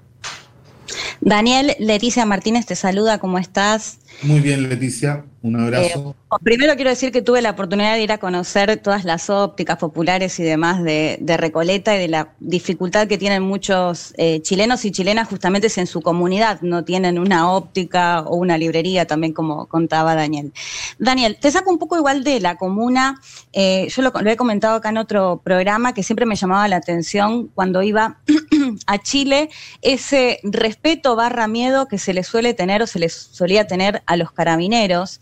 Daniel, 1.21 1.75
Leticia 1.79 2.25
Martínez 2.25 2.65
te 2.65 2.75
saluda, 2.75 3.17
¿cómo 3.17 3.39
estás? 3.39 3.97
Muy 4.21 4.39
bien, 4.39 4.69
Leticia, 4.69 5.25
un 5.41 5.59
abrazo. 5.59 6.15
Primero 6.43 6.75
quiero 6.75 6.89
decir 6.89 7.11
que 7.11 7.21
tuve 7.21 7.41
la 7.41 7.51
oportunidad 7.51 7.93
de 7.93 8.03
ir 8.03 8.11
a 8.11 8.17
conocer 8.17 8.77
todas 8.77 9.05
las 9.05 9.29
ópticas 9.29 9.77
populares 9.77 10.39
y 10.39 10.43
demás 10.43 10.83
de, 10.83 11.17
de 11.21 11.37
Recoleta 11.37 11.95
y 11.95 11.99
de 11.99 12.07
la 12.07 12.33
dificultad 12.39 13.07
que 13.07 13.17
tienen 13.17 13.43
muchos 13.43 14.13
eh, 14.17 14.41
chilenos 14.41 14.85
y 14.85 14.91
chilenas 14.91 15.27
justamente 15.27 15.69
si 15.69 15.79
en 15.79 15.87
su 15.87 16.01
comunidad 16.01 16.61
no 16.61 16.83
tienen 16.83 17.19
una 17.19 17.51
óptica 17.51 18.21
o 18.21 18.35
una 18.35 18.57
librería, 18.57 19.07
también 19.07 19.33
como 19.33 19.67
contaba 19.67 20.15
Daniel. 20.15 20.51
Daniel, 20.97 21.37
te 21.39 21.51
saco 21.51 21.71
un 21.71 21.79
poco 21.79 21.97
igual 21.97 22.23
de 22.23 22.39
la 22.39 22.55
comuna, 22.55 23.21
eh, 23.53 23.87
yo 23.89 24.01
lo, 24.01 24.11
lo 24.11 24.29
he 24.29 24.35
comentado 24.35 24.75
acá 24.75 24.89
en 24.89 24.97
otro 24.97 25.41
programa 25.43 25.93
que 25.93 26.03
siempre 26.03 26.25
me 26.25 26.35
llamaba 26.35 26.67
la 26.67 26.75
atención 26.75 27.47
cuando 27.55 27.81
iba 27.81 28.19
a 28.87 28.97
Chile, 28.99 29.49
ese 29.81 30.39
respeto 30.43 31.15
barra 31.15 31.47
miedo 31.47 31.87
que 31.87 31.97
se 31.97 32.13
le 32.13 32.23
suele 32.23 32.53
tener 32.53 32.81
o 32.81 32.87
se 32.87 32.99
les 32.99 33.13
solía 33.13 33.67
tener 33.67 34.03
a 34.05 34.15
los 34.15 34.31
carabineros. 34.31 35.21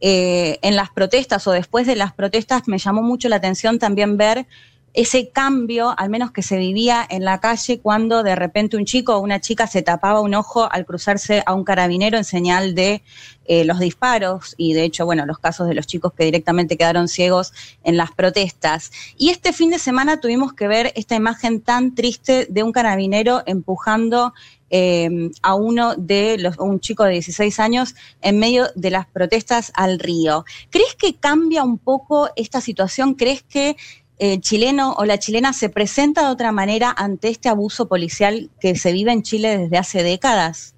Eh, 0.00 0.58
en 0.62 0.76
las 0.76 0.90
protestas 0.90 1.46
o 1.46 1.52
después 1.52 1.86
de 1.86 1.96
las 1.96 2.12
protestas 2.12 2.68
me 2.68 2.78
llamó 2.78 3.02
mucho 3.02 3.28
la 3.28 3.36
atención 3.36 3.78
también 3.78 4.16
ver 4.16 4.46
ese 4.96 5.28
cambio, 5.28 5.94
al 5.96 6.08
menos 6.08 6.30
que 6.32 6.42
se 6.42 6.56
vivía 6.56 7.06
en 7.08 7.22
la 7.22 7.38
calle 7.38 7.80
cuando 7.80 8.22
de 8.22 8.34
repente 8.34 8.78
un 8.78 8.86
chico 8.86 9.14
o 9.14 9.20
una 9.20 9.40
chica 9.42 9.66
se 9.66 9.82
tapaba 9.82 10.22
un 10.22 10.34
ojo 10.34 10.72
al 10.72 10.86
cruzarse 10.86 11.42
a 11.44 11.52
un 11.52 11.64
carabinero 11.64 12.16
en 12.16 12.24
señal 12.24 12.74
de 12.74 13.02
eh, 13.44 13.66
los 13.66 13.78
disparos 13.78 14.54
y 14.56 14.72
de 14.72 14.84
hecho, 14.84 15.04
bueno, 15.04 15.26
los 15.26 15.38
casos 15.38 15.68
de 15.68 15.74
los 15.74 15.86
chicos 15.86 16.14
que 16.14 16.24
directamente 16.24 16.78
quedaron 16.78 17.08
ciegos 17.08 17.52
en 17.84 17.98
las 17.98 18.10
protestas. 18.10 18.90
Y 19.18 19.28
este 19.28 19.52
fin 19.52 19.68
de 19.70 19.78
semana 19.78 20.18
tuvimos 20.18 20.54
que 20.54 20.66
ver 20.66 20.92
esta 20.96 21.14
imagen 21.14 21.60
tan 21.60 21.94
triste 21.94 22.46
de 22.48 22.62
un 22.62 22.72
carabinero 22.72 23.42
empujando 23.44 24.32
eh, 24.70 25.30
a 25.42 25.54
uno 25.54 25.94
de 25.96 26.38
los, 26.38 26.58
un 26.58 26.80
chico 26.80 27.04
de 27.04 27.12
16 27.12 27.60
años 27.60 27.94
en 28.22 28.38
medio 28.38 28.66
de 28.74 28.90
las 28.90 29.06
protestas 29.06 29.72
al 29.74 29.98
río. 29.98 30.44
¿Crees 30.70 30.94
que 30.94 31.14
cambia 31.14 31.62
un 31.62 31.78
poco 31.78 32.30
esta 32.36 32.60
situación? 32.60 33.14
¿Crees 33.14 33.42
que 33.42 33.76
el 34.18 34.40
chileno 34.40 34.94
o 34.94 35.04
la 35.04 35.18
chilena 35.18 35.52
se 35.52 35.68
presenta 35.68 36.26
de 36.26 36.32
otra 36.32 36.52
manera 36.52 36.94
ante 36.96 37.28
este 37.28 37.48
abuso 37.48 37.86
policial 37.86 38.50
que 38.60 38.76
se 38.76 38.92
vive 38.92 39.12
en 39.12 39.22
Chile 39.22 39.58
desde 39.58 39.78
hace 39.78 40.02
décadas? 40.02 40.74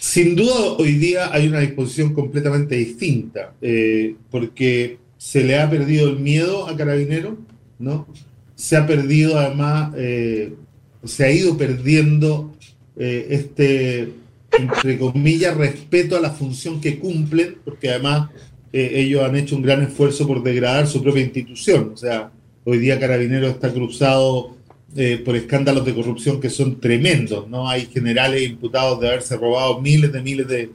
Sin 0.00 0.34
duda, 0.34 0.72
hoy 0.78 0.94
día 0.94 1.32
hay 1.32 1.46
una 1.46 1.60
disposición 1.60 2.14
completamente 2.14 2.74
distinta, 2.74 3.52
eh, 3.60 4.16
porque 4.30 4.98
se 5.18 5.44
le 5.44 5.58
ha 5.60 5.68
perdido 5.68 6.08
el 6.08 6.18
miedo 6.18 6.66
a 6.66 6.76
Carabinero, 6.76 7.36
¿no? 7.78 8.06
Se 8.54 8.76
ha 8.78 8.86
perdido 8.86 9.38
además, 9.38 9.92
eh, 9.96 10.54
se 11.04 11.24
ha 11.24 11.32
ido 11.32 11.56
perdiendo 11.56 12.54
eh, 12.96 13.28
este, 13.30 14.12
entre 14.58 14.98
comillas, 14.98 15.56
respeto 15.56 16.16
a 16.16 16.20
la 16.20 16.30
función 16.30 16.80
que 16.80 16.98
cumplen, 16.98 17.56
porque 17.64 17.90
además 17.90 18.28
eh, 18.72 18.90
ellos 18.96 19.22
han 19.22 19.36
hecho 19.36 19.56
un 19.56 19.62
gran 19.62 19.82
esfuerzo 19.82 20.26
por 20.26 20.42
degradar 20.42 20.86
su 20.86 21.02
propia 21.02 21.22
institución. 21.22 21.92
O 21.94 21.96
sea, 21.96 22.30
hoy 22.64 22.78
día 22.78 23.00
Carabinero 23.00 23.48
está 23.48 23.72
cruzado 23.72 24.56
eh, 24.96 25.22
por 25.24 25.36
escándalos 25.36 25.84
de 25.86 25.94
corrupción 25.94 26.40
que 26.40 26.50
son 26.50 26.78
tremendos, 26.78 27.48
¿no? 27.48 27.68
Hay 27.68 27.86
generales 27.86 28.42
imputados 28.42 29.00
de 29.00 29.08
haberse 29.08 29.36
robado 29.36 29.80
miles 29.80 30.12
de 30.12 30.22
miles 30.22 30.46
de 30.48 30.70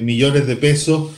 millones 0.00 0.46
de 0.46 0.56
pesos, 0.56 1.12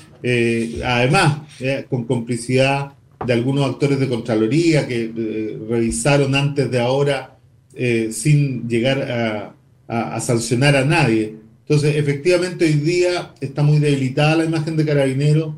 además, 0.84 1.42
con 1.88 2.04
complicidad 2.04 2.94
de 3.24 3.32
algunos 3.32 3.64
actores 3.64 4.00
de 4.00 4.08
Contraloría 4.08 4.88
que 4.88 5.56
revisaron 5.68 6.34
antes 6.34 6.68
de 6.68 6.80
ahora 6.80 7.38
eh, 7.74 8.10
sin 8.12 8.68
llegar 8.68 9.54
a, 9.88 10.20
sancionar 10.20 10.76
a 10.76 10.84
nadie. 10.84 11.34
Entonces, 11.62 11.96
efectivamente, 11.96 12.64
hoy 12.64 12.74
día 12.74 13.32
está 13.40 13.62
muy 13.62 13.78
debilitada 13.78 14.36
la 14.36 14.44
imagen 14.44 14.76
de 14.76 14.84
Carabinero. 14.84 15.56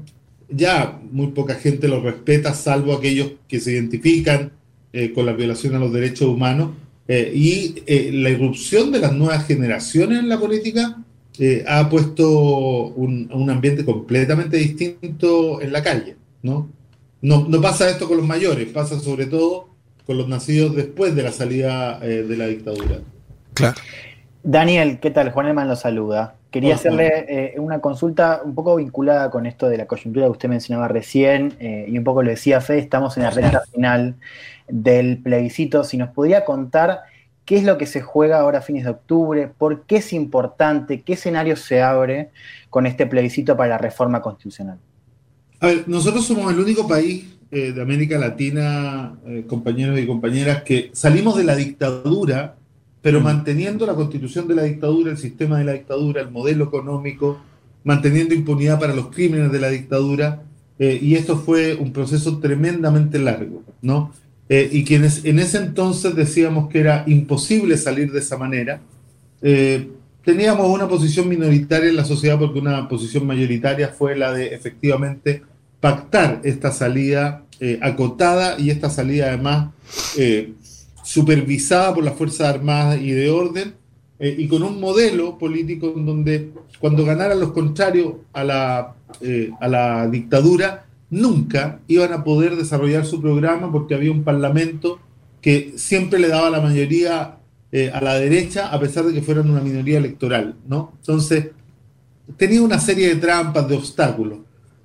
Ya 0.48 1.00
muy 1.10 1.28
poca 1.28 1.54
gente 1.54 1.88
lo 1.88 2.02
respeta, 2.02 2.54
salvo 2.54 2.92
aquellos 2.92 3.32
que 3.48 3.60
se 3.60 3.72
identifican 3.72 4.52
eh, 4.94 5.12
con 5.14 5.24
la 5.24 5.32
violación 5.32 5.74
a 5.74 5.78
los 5.78 5.90
derechos 5.90 6.28
humanos. 6.28 6.72
Eh, 7.08 7.32
y 7.34 7.82
eh, 7.86 8.10
la 8.12 8.28
irrupción 8.28 8.92
de 8.92 8.98
las 8.98 9.14
nuevas 9.14 9.46
generaciones 9.46 10.18
en 10.18 10.28
la 10.28 10.38
política 10.38 11.02
ha 11.66 11.88
puesto 11.88 12.88
un, 12.88 13.28
un 13.32 13.50
ambiente 13.50 13.86
completamente 13.86 14.58
distinto 14.58 15.62
en 15.62 15.72
la 15.72 15.82
calle, 15.82 16.14
¿no? 16.42 16.68
No, 17.22 17.48
no 17.48 17.60
pasa 17.60 17.88
esto 17.88 18.06
con 18.06 18.18
los 18.18 18.26
mayores, 18.26 18.68
pasa 18.68 19.00
sobre 19.00 19.26
todo 19.26 19.71
con 20.06 20.18
los 20.18 20.28
nacidos 20.28 20.74
después 20.74 21.14
de 21.14 21.22
la 21.22 21.32
salida 21.32 21.98
eh, 22.02 22.24
de 22.28 22.36
la 22.36 22.46
dictadura. 22.46 22.98
Claro. 23.54 23.76
Daniel, 24.42 24.98
¿qué 25.00 25.10
tal? 25.10 25.30
Juan 25.30 25.46
Elman 25.46 25.68
lo 25.68 25.76
saluda. 25.76 26.34
Quería 26.50 26.70
Hola, 26.70 26.76
hacerle 26.76 27.24
eh, 27.28 27.54
una 27.58 27.80
consulta 27.80 28.42
un 28.44 28.54
poco 28.54 28.76
vinculada 28.76 29.30
con 29.30 29.46
esto 29.46 29.68
de 29.68 29.78
la 29.78 29.86
coyuntura 29.86 30.26
que 30.26 30.32
usted 30.32 30.48
mencionaba 30.48 30.88
recién, 30.88 31.54
eh, 31.60 31.86
y 31.88 31.96
un 31.96 32.04
poco 32.04 32.22
lo 32.22 32.30
decía 32.30 32.60
Fede, 32.60 32.80
estamos 32.80 33.16
en 33.16 33.22
la 33.22 33.30
recta 33.30 33.62
final 33.72 34.16
del 34.68 35.18
plebiscito. 35.18 35.84
Si 35.84 35.96
nos 35.96 36.10
podría 36.10 36.44
contar 36.44 37.00
qué 37.44 37.56
es 37.56 37.64
lo 37.64 37.78
que 37.78 37.86
se 37.86 38.00
juega 38.02 38.40
ahora 38.40 38.58
a 38.58 38.62
fines 38.62 38.84
de 38.84 38.90
octubre, 38.90 39.50
por 39.56 39.86
qué 39.86 39.96
es 39.96 40.12
importante, 40.12 41.02
qué 41.02 41.14
escenario 41.14 41.56
se 41.56 41.80
abre 41.80 42.30
con 42.68 42.86
este 42.86 43.06
plebiscito 43.06 43.56
para 43.56 43.70
la 43.70 43.78
reforma 43.78 44.20
constitucional. 44.20 44.78
A 45.60 45.68
ver, 45.68 45.84
nosotros 45.86 46.26
somos 46.26 46.52
el 46.52 46.58
único 46.58 46.86
país 46.86 47.38
eh, 47.54 47.72
de 47.72 47.82
América 47.82 48.16
Latina, 48.16 49.12
eh, 49.26 49.44
compañeros 49.46 50.00
y 50.00 50.06
compañeras, 50.06 50.62
que 50.62 50.88
salimos 50.94 51.36
de 51.36 51.44
la 51.44 51.54
dictadura, 51.54 52.56
pero 53.02 53.20
Mm. 53.20 53.24
manteniendo 53.24 53.84
la 53.84 53.94
constitución 53.94 54.48
de 54.48 54.54
la 54.54 54.62
dictadura, 54.62 55.10
el 55.10 55.18
sistema 55.18 55.58
de 55.58 55.64
la 55.64 55.72
dictadura, 55.74 56.22
el 56.22 56.30
modelo 56.30 56.64
económico, 56.64 57.42
manteniendo 57.84 58.34
impunidad 58.34 58.80
para 58.80 58.94
los 58.94 59.08
crímenes 59.08 59.52
de 59.52 59.60
la 59.60 59.68
dictadura, 59.68 60.44
eh, 60.78 60.98
y 61.02 61.14
esto 61.14 61.36
fue 61.36 61.74
un 61.74 61.92
proceso 61.92 62.38
tremendamente 62.38 63.18
largo, 63.18 63.62
¿no? 63.82 64.12
Y 64.48 64.84
quienes 64.84 65.24
en 65.24 65.38
ese 65.38 65.56
entonces 65.56 66.14
decíamos 66.14 66.68
que 66.68 66.80
era 66.80 67.04
imposible 67.06 67.78
salir 67.78 68.12
de 68.12 68.18
esa 68.18 68.36
manera, 68.36 68.82
teníamos 70.22 70.68
una 70.68 70.86
posición 70.86 71.26
minoritaria 71.26 71.88
en 71.88 71.96
la 71.96 72.04
sociedad 72.04 72.38
porque 72.38 72.58
una 72.58 72.86
posición 72.86 73.26
mayoritaria 73.26 73.88
fue 73.88 74.14
la 74.14 74.30
de 74.30 74.54
efectivamente 74.54 75.42
pactar 75.82 76.40
esta 76.44 76.70
salida 76.70 77.41
eh, 77.64 77.78
acotada 77.80 78.58
y 78.58 78.70
esta 78.70 78.90
salida 78.90 79.28
además 79.28 79.70
eh, 80.18 80.52
supervisada 81.04 81.94
por 81.94 82.02
las 82.02 82.16
Fuerzas 82.16 82.52
Armadas 82.52 83.00
y 83.00 83.12
de 83.12 83.30
orden 83.30 83.74
eh, 84.18 84.34
y 84.36 84.48
con 84.48 84.64
un 84.64 84.80
modelo 84.80 85.38
político 85.38 85.94
en 85.96 86.04
donde 86.04 86.50
cuando 86.80 87.04
ganaran 87.04 87.38
los 87.38 87.52
contrarios 87.52 88.14
a 88.32 88.42
la, 88.42 88.96
a 89.60 89.68
la 89.68 90.08
dictadura 90.08 90.86
nunca 91.08 91.78
iban 91.86 92.12
a 92.12 92.24
poder 92.24 92.56
desarrollar 92.56 93.06
su 93.06 93.22
programa 93.22 93.70
porque 93.70 93.94
había 93.94 94.10
un 94.10 94.24
parlamento 94.24 94.98
que 95.40 95.74
siempre 95.76 96.18
le 96.18 96.26
daba 96.26 96.50
la 96.50 96.60
mayoría 96.60 97.36
a 97.92 98.00
la 98.00 98.14
derecha, 98.14 98.72
a 98.72 98.80
pesar 98.80 99.04
de 99.04 99.14
que 99.14 99.22
fueran 99.22 99.48
una 99.48 99.60
minoría 99.60 99.98
electoral, 99.98 100.56
¿no? 100.66 100.94
Entonces, 100.98 101.50
tenía 102.36 102.60
una 102.60 102.80
serie 102.80 103.06
de 103.06 103.20
trampas, 103.20 103.68
de 103.68 103.76
obstáculos. 103.76 104.38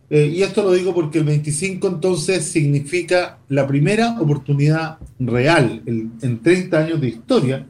Eh, 0.10 0.34
y 0.34 0.42
esto 0.42 0.64
lo 0.64 0.72
digo 0.72 0.94
porque 0.94 1.20
el 1.20 1.26
25 1.26 1.88
entonces 1.88 2.46
significa 2.46 3.40
la 3.50 3.68
primera 3.68 4.20
oportunidad 4.22 4.98
real 5.20 5.82
en 5.86 6.40
30 6.42 6.78
años 6.78 7.02
de 7.02 7.10
historia 7.10 7.66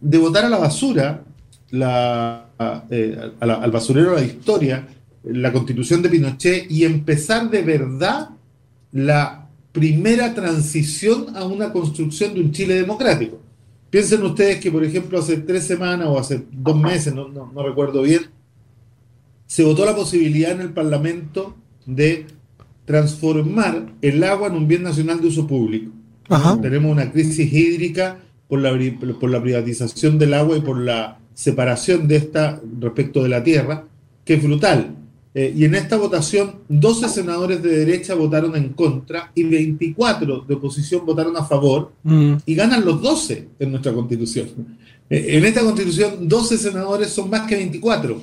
de 0.00 0.18
votar 0.18 0.44
a 0.44 0.48
la 0.48 0.58
basura, 0.58 1.24
eh, 2.90 3.32
al 3.40 3.70
basurero 3.70 4.14
de 4.14 4.20
la 4.20 4.26
historia, 4.26 4.86
la 5.24 5.52
constitución 5.52 6.02
de 6.02 6.10
Pinochet 6.10 6.70
y 6.70 6.84
empezar 6.84 7.50
de 7.50 7.62
verdad 7.62 8.30
la 8.92 9.48
primera 9.72 10.34
transición 10.34 11.34
a 11.36 11.44
una 11.44 11.72
construcción 11.72 12.34
de 12.34 12.40
un 12.40 12.52
Chile 12.52 12.74
democrático. 12.74 13.40
Piensen 13.88 14.22
ustedes 14.22 14.60
que, 14.60 14.70
por 14.70 14.84
ejemplo, 14.84 15.18
hace 15.18 15.38
tres 15.38 15.64
semanas 15.64 16.08
o 16.08 16.18
hace 16.18 16.44
dos 16.52 16.76
meses, 16.76 17.14
no, 17.14 17.28
no 17.28 17.62
recuerdo 17.66 18.02
bien, 18.02 18.26
se 19.46 19.64
votó 19.64 19.84
la 19.84 19.96
posibilidad 19.96 20.52
en 20.52 20.60
el 20.60 20.72
Parlamento 20.72 21.56
de 21.86 22.26
transformar 22.84 23.92
el 24.02 24.22
agua 24.24 24.48
en 24.48 24.54
un 24.54 24.68
bien 24.68 24.82
nacional 24.82 25.20
de 25.20 25.28
uso 25.28 25.46
público. 25.46 25.90
Tenemos 26.60 26.90
una 26.90 27.10
crisis 27.10 27.52
hídrica 27.52 28.18
por 28.48 28.60
la, 28.60 28.72
por 29.20 29.30
la 29.30 29.42
privatización 29.42 30.18
del 30.18 30.34
agua 30.34 30.56
y 30.56 30.60
por 30.60 30.78
la 30.78 31.18
separación 31.34 32.06
de 32.08 32.16
esta 32.16 32.60
respecto 32.80 33.22
de 33.22 33.28
la 33.28 33.42
tierra, 33.42 33.84
que 34.24 34.34
es 34.34 34.42
brutal. 34.42 34.96
Eh, 35.36 35.52
y 35.56 35.64
en 35.64 35.74
esta 35.74 35.96
votación, 35.96 36.60
12 36.68 37.08
senadores 37.08 37.60
de 37.60 37.78
derecha 37.78 38.14
votaron 38.14 38.54
en 38.54 38.68
contra 38.68 39.32
y 39.34 39.42
24 39.42 40.44
de 40.46 40.54
oposición 40.54 41.04
votaron 41.04 41.36
a 41.36 41.44
favor 41.44 41.92
mm. 42.04 42.34
y 42.46 42.54
ganan 42.54 42.84
los 42.84 43.02
12 43.02 43.48
en 43.58 43.70
nuestra 43.70 43.92
constitución. 43.92 44.48
Eh, 45.10 45.36
en 45.36 45.44
esta 45.44 45.62
constitución, 45.62 46.28
12 46.28 46.56
senadores 46.56 47.10
son 47.10 47.30
más 47.30 47.48
que 47.48 47.56
24 47.56 48.22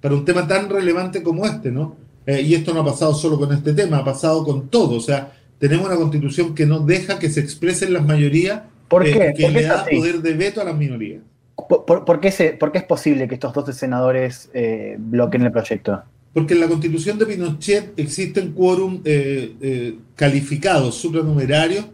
para 0.00 0.14
un 0.14 0.24
tema 0.24 0.48
tan 0.48 0.68
relevante 0.68 1.22
como 1.22 1.46
este, 1.46 1.70
¿no? 1.70 1.96
Eh, 2.28 2.42
y 2.42 2.54
esto 2.54 2.74
no 2.74 2.80
ha 2.80 2.84
pasado 2.84 3.14
solo 3.14 3.38
con 3.38 3.54
este 3.54 3.72
tema, 3.72 3.96
ha 3.96 4.04
pasado 4.04 4.44
con 4.44 4.68
todo. 4.68 4.96
O 4.96 5.00
sea, 5.00 5.32
tenemos 5.58 5.86
una 5.86 5.96
constitución 5.96 6.54
que 6.54 6.66
no 6.66 6.80
deja 6.80 7.18
que 7.18 7.30
se 7.30 7.40
expresen 7.40 7.94
las 7.94 8.04
mayorías, 8.04 8.64
¿Por 8.86 9.02
qué? 9.04 9.32
que 9.34 9.50
le 9.50 9.62
da 9.62 9.86
poder 9.86 10.20
de 10.20 10.34
veto 10.34 10.60
a 10.60 10.64
las 10.64 10.76
minorías. 10.76 11.22
¿Por, 11.56 12.20
qué, 12.20 12.28
es 12.28 12.84
posible 12.84 13.26
que 13.28 13.34
estos 13.34 13.54
12 13.54 13.72
senadores 13.72 14.50
eh, 14.52 14.96
bloqueen 14.98 15.44
el 15.44 15.52
proyecto? 15.52 16.02
Porque 16.34 16.52
en 16.52 16.60
la 16.60 16.68
constitución 16.68 17.18
de 17.18 17.24
Pinochet 17.24 17.98
existen 17.98 18.52
quórum 18.52 19.00
eh, 19.06 19.54
eh, 19.62 19.94
calificados, 20.14 20.96
supranumerarios, 20.96 21.86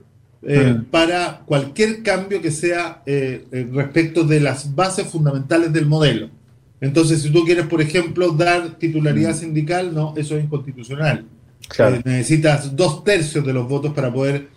mm. 0.42 0.86
para 0.90 1.42
cualquier 1.46 2.02
cambio 2.02 2.42
que 2.42 2.50
sea 2.50 3.04
respecto 3.06 4.24
de 4.24 4.40
las 4.40 4.74
bases 4.74 5.06
fundamentales 5.06 5.72
del 5.72 5.86
modelo. 5.86 6.28
Entonces, 6.84 7.22
si 7.22 7.30
tú 7.30 7.44
quieres, 7.44 7.66
por 7.66 7.80
ejemplo, 7.80 8.30
dar 8.30 8.78
titularidad 8.78 9.34
mm. 9.34 9.38
sindical, 9.38 9.94
no, 9.94 10.14
eso 10.16 10.36
es 10.36 10.44
inconstitucional. 10.44 11.24
necesitas 12.04 12.76
dos 12.76 13.04
tercios 13.04 13.44
de 13.44 13.52
los 13.52 13.68
votos 13.68 13.92
para 13.92 14.12
poder 14.12 14.48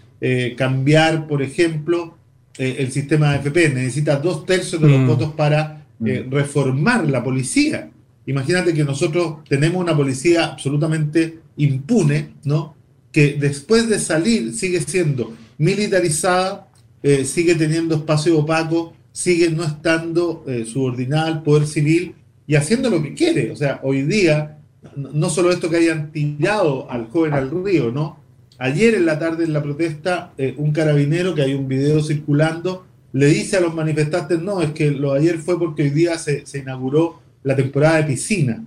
cambiar, 0.57 1.27
por 1.27 1.43
ejemplo, 1.43 2.17
eh, 2.57 2.77
el 2.79 2.91
sistema 2.91 3.29
de 3.31 3.36
AFP, 3.38 3.69
necesita 3.69 4.15
dos 4.15 4.46
tercios 4.46 4.81
de 4.81 4.88
los 4.88 5.00
mm. 5.01 5.07
votos 5.07 5.34
para 5.34 5.86
eh, 6.03 6.25
mm. 6.25 6.31
reformar 6.31 7.07
la 7.07 7.24
policía. 7.24 7.91
Imagínate 8.25 8.74
que 8.74 8.84
nosotros 8.84 9.43
tenemos 9.48 9.79
una 9.79 9.96
policía 9.96 10.46
absolutamente 10.46 11.39
impune, 11.57 12.34
¿no? 12.43 12.75
Que 13.12 13.38
después 13.39 13.88
de 13.88 14.00
salir 14.00 14.53
sigue 14.53 14.81
siendo 14.81 15.34
militarizada, 15.60 16.67
eh, 17.03 17.25
sigue 17.25 17.53
teniendo 17.53 17.96
espacio 17.96 18.39
opaco, 18.39 18.93
sigue 19.12 19.50
no 19.50 19.63
estando 19.63 20.46
subordinada 20.65 21.25
al 21.25 21.41
poder 21.41 21.65
civil 21.65 22.13
y 22.48 22.56
haciendo 22.56 22.89
lo 22.89 23.04
que 23.04 23.13
quiere. 23.13 23.51
O 23.51 23.56
sea, 23.56 23.80
hoy 23.84 24.04
día, 24.04 24.58
no 24.96 25.30
solo 25.30 25.51
esto 25.51 25.70
que 25.70 25.77
hayan 25.77 26.12
tirado 26.12 26.89
al 26.89 27.08
joven 27.10 27.34
al 27.34 27.51
río, 27.51 27.92
¿no? 27.92 28.20
Ayer 28.58 28.96
en 28.96 29.06
la 29.06 29.20
tarde 29.20 29.44
en 29.44 29.54
la 29.54 29.62
protesta, 29.62 30.34
eh, 30.38 30.56
un 30.58 30.72
carabinero, 30.72 31.36
que 31.36 31.44
hay 31.44 31.54
un 31.54 31.68
video 31.68 32.01
circulando, 32.01 32.86
le 33.14 33.27
dice 33.27 33.57
a 33.57 33.62
los 33.62 33.75
manifestantes, 33.75 34.42
no, 34.42 34.62
es 34.62 34.72
que 34.72 34.92
lo 34.92 35.14
de 35.14 35.20
ayer 35.20 35.38
fue 35.38 35.60
porque 35.60 35.83
hoy 35.83 35.90
día 35.92 36.18
se, 36.18 36.44
inauguró 36.55 37.22
la 37.44 37.55
temporada 37.55 37.98
de 37.98 38.03
piscina. 38.03 38.64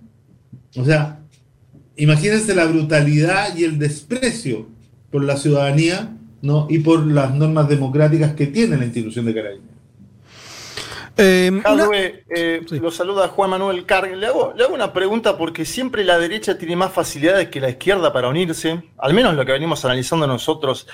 O 0.77 0.85
sea, 0.85 1.21
imagínense 1.97 2.55
la 2.55 2.67
brutalidad 2.67 3.57
y 3.57 3.65
el 3.65 3.79
desprecio 3.79 4.67
por 5.11 5.25
la 5.25 5.37
ciudadanía 5.37 6.17
¿no? 6.43 6.67
y 6.71 6.79
por 6.79 7.05
las 7.07 7.35
normas 7.35 7.69
democráticas 7.69 8.35
que 8.35 8.47
tiene 8.47 8.77
la 8.77 8.85
institución 8.85 9.25
de 9.27 9.35
carabineros. 9.35 9.80
Eh, 11.23 12.25
eh, 12.31 12.63
lo 12.71 12.91
saluda 12.91 13.29
Juan 13.29 13.51
Manuel 13.51 13.85
Carg. 13.85 14.17
Le 14.17 14.27
hago, 14.27 14.55
le 14.57 14.65
hago, 14.65 14.75
una 14.75 14.93
pregunta 14.93 15.37
porque 15.37 15.67
siempre 15.67 16.03
la 16.03 16.19
derecha 16.19 16.57
tiene 16.57 16.77
más 16.77 16.93
facilidades 16.93 17.49
que 17.51 17.61
la 17.61 17.69
izquierda 17.69 18.11
para 18.11 18.29
unirse, 18.29 18.83
al 18.97 19.13
menos 19.13 19.35
lo 19.35 19.45
que 19.45 19.53
venimos 19.53 19.85
analizando 19.85 20.27
nosotros 20.27 20.87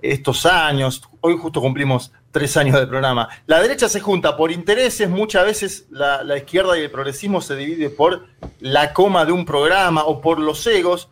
estos 0.00 0.46
años. 0.46 1.02
Hoy 1.20 1.36
justo 1.36 1.60
cumplimos 1.60 2.12
tres 2.30 2.56
años 2.56 2.80
de 2.80 2.86
programa. 2.86 3.28
La 3.46 3.60
derecha 3.60 3.90
se 3.90 4.00
junta 4.00 4.38
por 4.38 4.50
intereses, 4.50 5.08
muchas 5.10 5.44
veces 5.44 5.86
la, 5.90 6.22
la 6.24 6.38
izquierda 6.38 6.78
y 6.78 6.82
el 6.82 6.90
progresismo 6.90 7.42
se 7.42 7.54
divide 7.54 7.90
por 7.90 8.26
la 8.60 8.94
coma 8.94 9.26
de 9.26 9.32
un 9.32 9.44
programa 9.44 10.04
o 10.04 10.22
por 10.22 10.38
los 10.38 10.66
egos. 10.66 11.10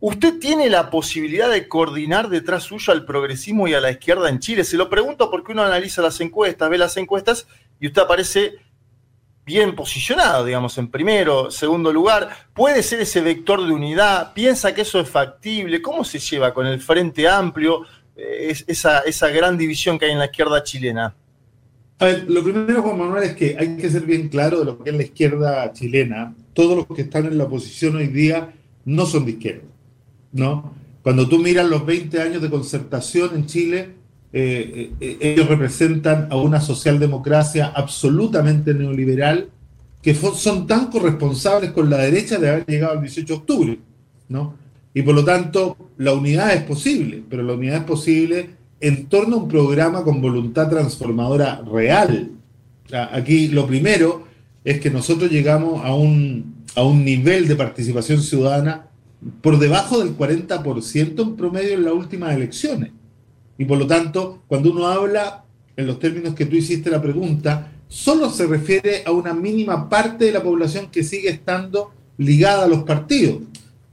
¿Usted 0.00 0.40
tiene 0.40 0.68
la 0.68 0.90
posibilidad 0.90 1.48
de 1.48 1.68
coordinar 1.68 2.28
detrás 2.28 2.64
suyo 2.64 2.92
al 2.92 3.04
progresismo 3.04 3.68
y 3.68 3.74
a 3.74 3.80
la 3.80 3.92
izquierda 3.92 4.28
en 4.28 4.40
Chile? 4.40 4.64
Se 4.64 4.76
lo 4.76 4.90
pregunto 4.90 5.30
porque 5.30 5.52
uno 5.52 5.62
analiza 5.62 6.02
las 6.02 6.20
encuestas, 6.20 6.68
ve 6.68 6.78
las 6.78 6.96
encuestas 6.96 7.46
y 7.82 7.88
usted 7.88 8.02
aparece 8.02 8.54
bien 9.44 9.74
posicionado, 9.74 10.44
digamos, 10.44 10.78
en 10.78 10.86
primero, 10.86 11.50
segundo 11.50 11.92
lugar. 11.92 12.30
¿Puede 12.54 12.80
ser 12.80 13.00
ese 13.00 13.20
vector 13.20 13.66
de 13.66 13.72
unidad? 13.72 14.32
¿Piensa 14.34 14.72
que 14.72 14.82
eso 14.82 15.00
es 15.00 15.10
factible? 15.10 15.82
¿Cómo 15.82 16.04
se 16.04 16.20
lleva 16.20 16.54
con 16.54 16.64
el 16.64 16.80
Frente 16.80 17.28
Amplio 17.28 17.82
eh, 18.14 18.54
esa, 18.68 19.00
esa 19.00 19.28
gran 19.30 19.58
división 19.58 19.98
que 19.98 20.04
hay 20.04 20.12
en 20.12 20.20
la 20.20 20.26
izquierda 20.26 20.62
chilena? 20.62 21.12
A 21.98 22.04
ver, 22.04 22.30
lo 22.30 22.44
primero, 22.44 22.82
Juan 22.82 22.96
Manuel, 22.96 23.24
es 23.24 23.34
que 23.34 23.56
hay 23.58 23.76
que 23.76 23.90
ser 23.90 24.02
bien 24.02 24.28
claro 24.28 24.60
de 24.60 24.64
lo 24.64 24.78
que 24.78 24.90
es 24.90 24.96
la 24.96 25.02
izquierda 25.02 25.72
chilena. 25.72 26.36
Todos 26.54 26.76
los 26.76 26.86
que 26.86 27.02
están 27.02 27.26
en 27.26 27.36
la 27.36 27.44
oposición 27.44 27.96
hoy 27.96 28.06
día 28.06 28.52
no 28.84 29.06
son 29.06 29.24
de 29.24 29.32
izquierda, 29.32 29.66
¿no? 30.30 30.72
Cuando 31.02 31.28
tú 31.28 31.40
miras 31.40 31.66
los 31.68 31.84
20 31.84 32.22
años 32.22 32.42
de 32.42 32.48
concertación 32.48 33.34
en 33.34 33.46
Chile, 33.46 34.01
eh, 34.34 34.92
eh, 34.98 35.18
ellos 35.20 35.46
representan 35.46 36.28
a 36.30 36.36
una 36.36 36.60
socialdemocracia 36.60 37.66
absolutamente 37.66 38.72
neoliberal 38.72 39.50
que 40.00 40.14
son 40.14 40.66
tan 40.66 40.90
corresponsables 40.90 41.70
con 41.72 41.90
la 41.90 41.98
derecha 41.98 42.38
de 42.38 42.48
haber 42.48 42.66
llegado 42.66 42.94
al 42.94 43.02
18 43.02 43.26
de 43.26 43.38
octubre, 43.38 43.78
¿no? 44.28 44.54
Y 44.94 45.02
por 45.02 45.14
lo 45.14 45.24
tanto, 45.24 45.76
la 45.98 46.12
unidad 46.12 46.54
es 46.54 46.62
posible, 46.62 47.22
pero 47.28 47.42
la 47.42 47.52
unidad 47.52 47.76
es 47.78 47.84
posible 47.84 48.50
en 48.80 49.06
torno 49.06 49.36
a 49.36 49.38
un 49.40 49.48
programa 49.48 50.02
con 50.02 50.20
voluntad 50.20 50.68
transformadora 50.68 51.62
real. 51.70 52.30
aquí 53.12 53.48
lo 53.48 53.66
primero 53.66 54.26
es 54.64 54.80
que 54.80 54.90
nosotros 54.90 55.30
llegamos 55.30 55.84
a 55.84 55.94
un, 55.94 56.64
a 56.74 56.82
un 56.82 57.04
nivel 57.04 57.46
de 57.46 57.56
participación 57.56 58.20
ciudadana 58.20 58.86
por 59.40 59.58
debajo 59.58 60.00
del 60.00 60.16
40% 60.16 61.22
en 61.22 61.36
promedio 61.36 61.74
en 61.74 61.84
las 61.84 61.94
últimas 61.94 62.34
elecciones. 62.34 62.90
Y 63.62 63.64
por 63.64 63.78
lo 63.78 63.86
tanto, 63.86 64.42
cuando 64.48 64.72
uno 64.72 64.88
habla 64.88 65.44
en 65.76 65.86
los 65.86 66.00
términos 66.00 66.34
que 66.34 66.46
tú 66.46 66.56
hiciste 66.56 66.90
la 66.90 67.00
pregunta, 67.00 67.70
solo 67.86 68.28
se 68.28 68.48
refiere 68.48 69.04
a 69.06 69.12
una 69.12 69.34
mínima 69.34 69.88
parte 69.88 70.24
de 70.24 70.32
la 70.32 70.42
población 70.42 70.88
que 70.90 71.04
sigue 71.04 71.28
estando 71.28 71.92
ligada 72.18 72.64
a 72.64 72.66
los 72.66 72.82
partidos. 72.82 73.38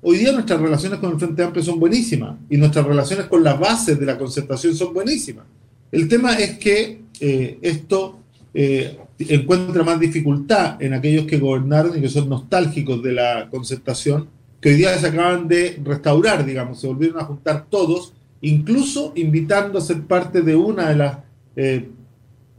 Hoy 0.01 0.17
día 0.17 0.31
nuestras 0.31 0.59
relaciones 0.59 0.97
con 0.97 1.11
el 1.11 1.19
Frente 1.19 1.43
Amplio 1.43 1.63
son 1.63 1.79
buenísimas 1.79 2.35
y 2.49 2.57
nuestras 2.57 2.83
relaciones 2.83 3.27
con 3.27 3.43
las 3.43 3.59
bases 3.59 3.99
de 3.99 4.07
la 4.07 4.17
concertación 4.17 4.73
son 4.73 4.91
buenísimas. 4.91 5.45
El 5.91 6.07
tema 6.07 6.33
es 6.33 6.57
que 6.57 7.03
eh, 7.19 7.59
esto 7.61 8.21
eh, 8.55 8.97
encuentra 9.19 9.83
más 9.83 9.99
dificultad 9.99 10.81
en 10.81 10.95
aquellos 10.95 11.27
que 11.27 11.37
gobernaron 11.37 11.95
y 11.95 12.01
que 12.01 12.09
son 12.09 12.27
nostálgicos 12.27 13.03
de 13.03 13.11
la 13.11 13.47
concertación, 13.51 14.29
que 14.59 14.69
hoy 14.69 14.77
día 14.77 14.97
se 14.97 15.05
acaban 15.05 15.47
de 15.47 15.79
restaurar, 15.83 16.43
digamos, 16.43 16.81
se 16.81 16.87
volvieron 16.87 17.19
a 17.19 17.25
juntar 17.25 17.67
todos 17.69 18.13
incluso 18.41 19.13
invitando 19.15 19.77
a 19.79 19.81
ser 19.81 20.01
parte 20.03 20.41
de 20.41 20.55
una 20.55 20.89
de 20.89 20.95
las 20.95 21.17
eh, 21.55 21.89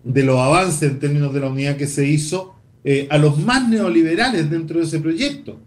de 0.05 0.23
los 0.23 0.39
avances 0.39 0.91
en 0.91 0.99
términos 0.99 1.33
de 1.33 1.41
la 1.41 1.49
unidad 1.49 1.77
que 1.77 1.87
se 1.87 2.07
hizo 2.07 2.55
eh, 2.85 3.07
a 3.11 3.19
los 3.19 3.39
más 3.39 3.69
neoliberales 3.69 4.51
dentro 4.51 4.79
de 4.79 4.87
ese 4.87 5.01
proyecto. 5.01 5.59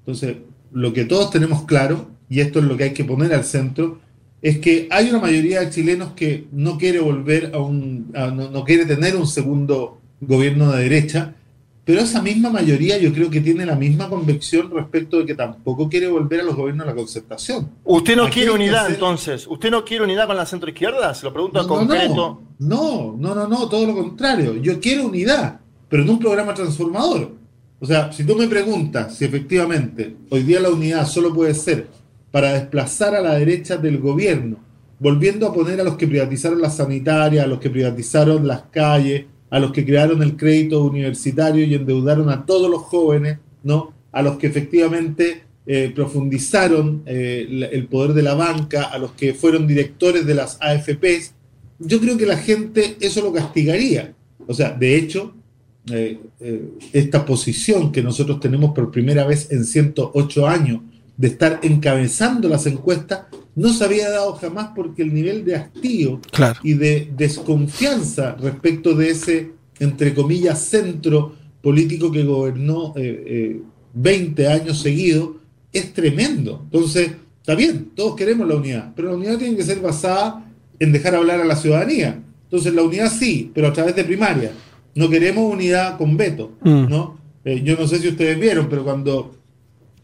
Entonces, 0.00 0.36
lo 0.72 0.92
que 0.92 1.04
todos 1.04 1.30
tenemos 1.30 1.64
claro, 1.64 2.08
y 2.28 2.40
esto 2.40 2.60
es 2.60 2.64
lo 2.66 2.76
que 2.76 2.84
hay 2.84 2.92
que 2.92 3.04
poner 3.04 3.34
al 3.34 3.44
centro, 3.44 4.00
es 4.42 4.58
que 4.58 4.88
hay 4.90 5.10
una 5.10 5.18
mayoría 5.18 5.60
de 5.60 5.70
chilenos 5.70 6.12
que 6.12 6.46
no 6.52 6.78
quiere 6.78 7.00
volver 7.00 7.50
a 7.54 7.58
un, 7.58 8.12
no 8.12 8.64
quiere 8.64 8.86
tener 8.86 9.16
un 9.16 9.26
segundo 9.26 10.00
gobierno 10.20 10.72
de 10.72 10.84
derecha, 10.84 11.34
pero 11.84 12.00
esa 12.00 12.20
misma 12.22 12.50
mayoría 12.50 12.98
yo 12.98 13.12
creo 13.12 13.30
que 13.30 13.40
tiene 13.40 13.64
la 13.64 13.74
misma 13.74 14.08
convicción 14.08 14.70
respecto 14.70 15.18
de 15.18 15.26
que 15.26 15.34
tampoco 15.34 15.88
quiere 15.88 16.08
volver 16.08 16.40
a 16.40 16.44
los 16.44 16.54
gobiernos 16.54 16.86
de 16.86 16.92
la 16.92 16.96
concertación. 16.96 17.70
¿Usted 17.84 18.16
no 18.16 18.28
quiere 18.28 18.50
unidad 18.50 18.90
entonces? 18.90 19.46
¿Usted 19.46 19.70
no 19.70 19.84
quiere 19.84 20.04
unidad 20.04 20.26
con 20.26 20.36
la 20.36 20.46
centroizquierda? 20.46 21.14
Se 21.14 21.24
lo 21.24 21.32
pregunto 21.32 21.62
no, 21.62 21.68
concreto. 21.68 22.42
No, 22.58 23.16
no, 23.18 23.34
no, 23.34 23.48
no, 23.48 23.68
todo 23.68 23.86
lo 23.86 23.94
contrario. 23.94 24.56
Yo 24.56 24.78
quiero 24.78 25.06
unidad, 25.06 25.60
pero 25.88 26.02
en 26.02 26.10
un 26.10 26.18
programa 26.18 26.54
transformador. 26.54 27.32
O 27.80 27.86
sea, 27.86 28.12
si 28.12 28.24
tú 28.24 28.36
me 28.36 28.46
preguntas 28.46 29.16
si 29.16 29.24
efectivamente 29.24 30.14
hoy 30.28 30.42
día 30.42 30.60
la 30.60 30.68
unidad 30.68 31.06
solo 31.06 31.32
puede 31.32 31.54
ser 31.54 31.88
para 32.30 32.52
desplazar 32.52 33.14
a 33.14 33.22
la 33.22 33.34
derecha 33.34 33.78
del 33.78 33.98
gobierno, 33.98 34.58
volviendo 34.98 35.46
a 35.46 35.52
poner 35.52 35.80
a 35.80 35.84
los 35.84 35.96
que 35.96 36.06
privatizaron 36.06 36.60
la 36.60 36.70
sanitaria, 36.70 37.44
a 37.44 37.46
los 37.46 37.58
que 37.58 37.70
privatizaron 37.70 38.46
las 38.46 38.62
calles, 38.70 39.24
a 39.50 39.58
los 39.58 39.72
que 39.72 39.84
crearon 39.84 40.22
el 40.22 40.36
crédito 40.36 40.82
universitario 40.84 41.64
y 41.64 41.74
endeudaron 41.74 42.30
a 42.30 42.46
todos 42.46 42.70
los 42.70 42.82
jóvenes, 42.82 43.38
¿no? 43.62 43.92
A 44.12 44.22
los 44.22 44.38
que 44.38 44.46
efectivamente 44.46 45.42
eh, 45.66 45.92
profundizaron 45.94 47.02
eh, 47.06 47.68
el 47.72 47.86
poder 47.86 48.14
de 48.14 48.22
la 48.22 48.34
banca, 48.34 48.84
a 48.84 48.98
los 48.98 49.12
que 49.12 49.34
fueron 49.34 49.66
directores 49.66 50.24
de 50.24 50.34
las 50.34 50.58
AFPs, 50.60 51.34
yo 51.78 52.00
creo 52.00 52.16
que 52.16 52.26
la 52.26 52.36
gente 52.36 52.96
eso 53.00 53.22
lo 53.22 53.32
castigaría. 53.32 54.14
O 54.46 54.54
sea, 54.54 54.70
de 54.70 54.96
hecho, 54.96 55.34
eh, 55.90 56.18
esta 56.92 57.24
posición 57.24 57.90
que 57.90 58.02
nosotros 58.02 58.40
tenemos 58.40 58.72
por 58.74 58.90
primera 58.90 59.26
vez 59.26 59.50
en 59.50 59.64
108 59.64 60.46
años 60.46 60.80
de 61.16 61.28
estar 61.28 61.60
encabezando 61.62 62.48
las 62.48 62.66
encuestas, 62.66 63.26
no 63.60 63.72
se 63.74 63.84
había 63.84 64.08
dado 64.08 64.32
jamás 64.34 64.70
porque 64.74 65.02
el 65.02 65.12
nivel 65.12 65.44
de 65.44 65.56
hastío 65.56 66.20
y 66.62 66.74
de 66.74 67.10
desconfianza 67.14 68.34
respecto 68.40 68.94
de 68.94 69.10
ese, 69.10 69.50
entre 69.78 70.14
comillas, 70.14 70.60
centro 70.62 71.34
político 71.60 72.10
que 72.10 72.24
gobernó 72.24 72.94
20 73.92 74.48
años 74.48 74.80
seguidos, 74.80 75.30
es 75.74 75.92
tremendo. 75.92 76.62
Entonces, 76.64 77.12
está 77.38 77.54
bien, 77.54 77.90
todos 77.94 78.16
queremos 78.16 78.48
la 78.48 78.56
unidad, 78.56 78.92
pero 78.96 79.08
la 79.08 79.16
unidad 79.16 79.36
tiene 79.36 79.56
que 79.56 79.62
ser 79.62 79.80
basada 79.80 80.42
en 80.78 80.92
dejar 80.92 81.14
hablar 81.14 81.40
a 81.40 81.44
la 81.44 81.54
ciudadanía. 81.56 82.18
Entonces, 82.44 82.72
la 82.74 82.82
unidad 82.82 83.12
sí, 83.12 83.50
pero 83.54 83.68
a 83.68 83.72
través 83.74 83.94
de 83.94 84.04
primaria. 84.04 84.52
No 84.94 85.10
queremos 85.10 85.52
unidad 85.52 85.98
con 85.98 86.16
veto, 86.16 86.52
mm. 86.62 86.88
¿no? 86.88 87.18
Eh, 87.44 87.60
yo 87.62 87.76
no 87.76 87.86
sé 87.86 87.98
si 87.98 88.08
ustedes 88.08 88.40
vieron, 88.40 88.68
pero 88.70 88.84
cuando 88.84 89.36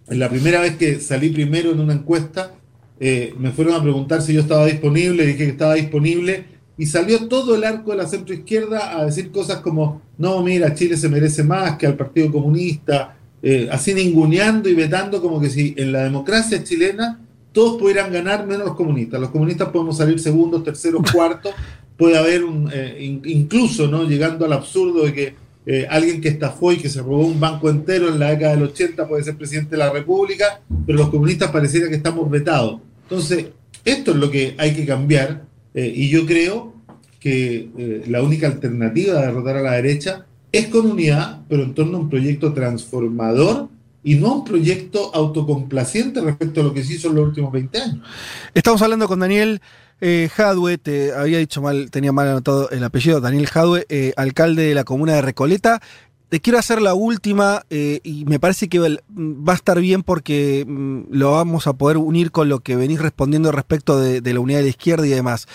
la 0.09 0.29
primera 0.29 0.61
vez 0.61 0.77
que 0.77 1.01
salí 1.01 1.31
primero 1.31 1.73
en 1.73 1.81
una 1.81 1.95
encuesta, 1.95 2.55
eh, 3.01 3.35
me 3.39 3.51
fueron 3.51 3.75
a 3.75 3.83
preguntar 3.83 4.23
si 4.23 4.33
yo 4.33 4.41
estaba 4.41 4.67
disponible, 4.67 5.27
dije 5.27 5.39
que 5.39 5.51
estaba 5.51 5.75
disponible, 5.75 6.45
y 6.79 6.87
salió 6.87 7.27
todo 7.29 7.55
el 7.55 7.65
arco 7.65 7.93
de 7.93 7.97
la 7.99 8.07
centroizquierda 8.07 8.99
a 8.99 9.07
decir 9.07 9.31
cosas 9.31 9.59
como, 9.59 10.03
no, 10.19 10.43
mira, 10.43 10.75
Chile 10.75 10.97
se 10.97 11.09
merece 11.09 11.43
más 11.43 11.77
que 11.77 11.87
al 11.87 11.97
Partido 11.97 12.31
Comunista, 12.31 13.17
eh, 13.43 13.69
así 13.71 13.95
ninguneando 13.95 14.69
y 14.69 14.75
vetando 14.75 15.23
como 15.23 15.41
que 15.41 15.51
si 15.51 15.75
en 15.77 15.93
la 15.93 16.05
democracia 16.05 16.63
chilena 16.65 17.21
todos 17.53 17.81
pudieran 17.81 18.13
ganar 18.13 18.47
menos 18.47 18.67
los 18.67 18.77
comunistas. 18.77 19.19
Los 19.19 19.31
comunistas 19.31 19.71
podemos 19.71 19.97
salir 19.97 20.19
segundos, 20.21 20.63
terceros, 20.63 21.11
cuartos. 21.13 21.53
Puede 21.97 22.19
haber 22.19 22.45
un, 22.45 22.71
eh, 22.71 23.21
incluso, 23.25 23.89
¿no? 23.89 24.05
Llegando 24.05 24.45
al 24.45 24.53
absurdo 24.53 25.07
de 25.07 25.15
que 25.15 25.35
eh, 25.65 25.87
alguien 25.89 26.21
que 26.21 26.29
estafó 26.29 26.73
y 26.73 26.77
que 26.77 26.91
se 26.91 27.01
robó 27.01 27.27
un 27.27 27.41
banco 27.41 27.71
entero 27.71 28.09
en 28.09 28.19
la 28.19 28.31
década 28.31 28.55
del 28.55 28.65
80 28.65 29.09
puede 29.09 29.25
ser 29.25 29.37
presidente 29.37 29.71
de 29.71 29.79
la 29.79 29.91
República, 29.91 30.61
pero 30.87 30.99
los 30.99 31.09
comunistas 31.09 31.51
pareciera 31.51 31.89
que 31.89 31.97
estamos 31.97 32.31
vetados. 32.31 32.81
Entonces, 33.09 33.47
esto 33.85 34.11
es 34.11 34.17
lo 34.17 34.31
que 34.31 34.55
hay 34.59 34.75
que 34.75 34.85
cambiar 34.85 35.45
y 35.75 36.09
yo 36.09 36.25
creo 36.27 36.75
que 37.21 38.03
la 38.09 38.23
única 38.23 38.47
alternativa 38.47 39.21
de 39.21 39.27
derrotar 39.27 39.59
a 39.59 39.63
la 39.63 39.73
derecha 39.73 40.27
es 40.51 40.69
con 40.69 40.91
unidad, 40.91 41.41
pero 41.49 41.63
en 41.63 41.75
torno 41.75 41.99
a 41.99 42.01
un 42.01 42.11
proyecto 42.11 42.53
transformador 42.53 43.69
y 44.03 44.15
no 44.15 44.37
un 44.37 44.45
proyecto 44.45 45.13
autocomplaciente 45.15 46.21
respecto 46.21 46.61
a 46.61 46.65
lo 46.65 46.73
que 46.73 46.85
se 46.85 46.95
hizo 46.95 47.09
en 47.09 47.17
los 47.17 47.27
últimos 47.27 47.53
20 47.53 47.79
años. 47.79 48.07
Estamos 48.55 48.81
hablando 48.81 49.09
con 49.09 49.19
Daniel 49.19 49.61
eh, 50.01 50.29
Jadwe, 50.33 50.79
te 50.79 51.13
había 51.13 51.39
dicho 51.39 51.61
mal, 51.61 51.91
tenía 51.91 52.13
mal 52.13 52.29
anotado 52.29 52.71
el 52.71 52.85
apellido, 52.85 53.21
Daniel 53.21 53.49
Jadwe, 53.49 53.87
eh, 53.89 54.13
alcalde 54.17 54.63
de 54.63 54.75
la 54.75 54.85
comuna 54.85 55.15
de 55.15 55.23
Recoleta. 55.23 55.81
Te 56.29 56.41
quiero 56.41 56.59
hacer 56.59 56.83
la 56.83 56.95
última 56.95 57.63
eh, 57.71 58.01
y 58.03 58.25
me 58.25 58.41
parece 58.41 58.69
que 58.69 58.81
va 58.81 59.53
a 59.53 59.57
estar 59.57 59.81
bien 59.81 60.03
porque 60.03 60.65
mm, 60.67 61.03
lo 61.11 61.33
vamos 61.33 61.69
a 61.69 61.75
poder 61.75 61.99
unir 61.99 62.33
con 62.33 62.49
lo 62.49 62.61
que 62.61 62.75
venís 62.75 63.01
respondiendo 63.01 63.53
respecto 63.53 64.01
de, 64.01 64.21
la 64.33 64.41
unidad 64.41 64.59
de 64.59 64.65
la 64.65 64.71
izquierda 64.71 65.07
y 65.07 65.11
demás. 65.11 65.47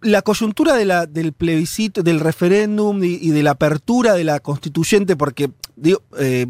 La 0.00 0.22
coyuntura 0.22 0.76
del 0.76 1.32
plebiscito, 1.32 2.02
del 2.02 2.20
referéndum 2.20 3.02
y, 3.02 3.30
de 3.30 3.42
la 3.42 3.52
apertura 3.52 4.14
de 4.14 4.24
la 4.24 4.40
constituyente, 4.40 5.16
porque 5.16 5.50
eh, 6.18 6.46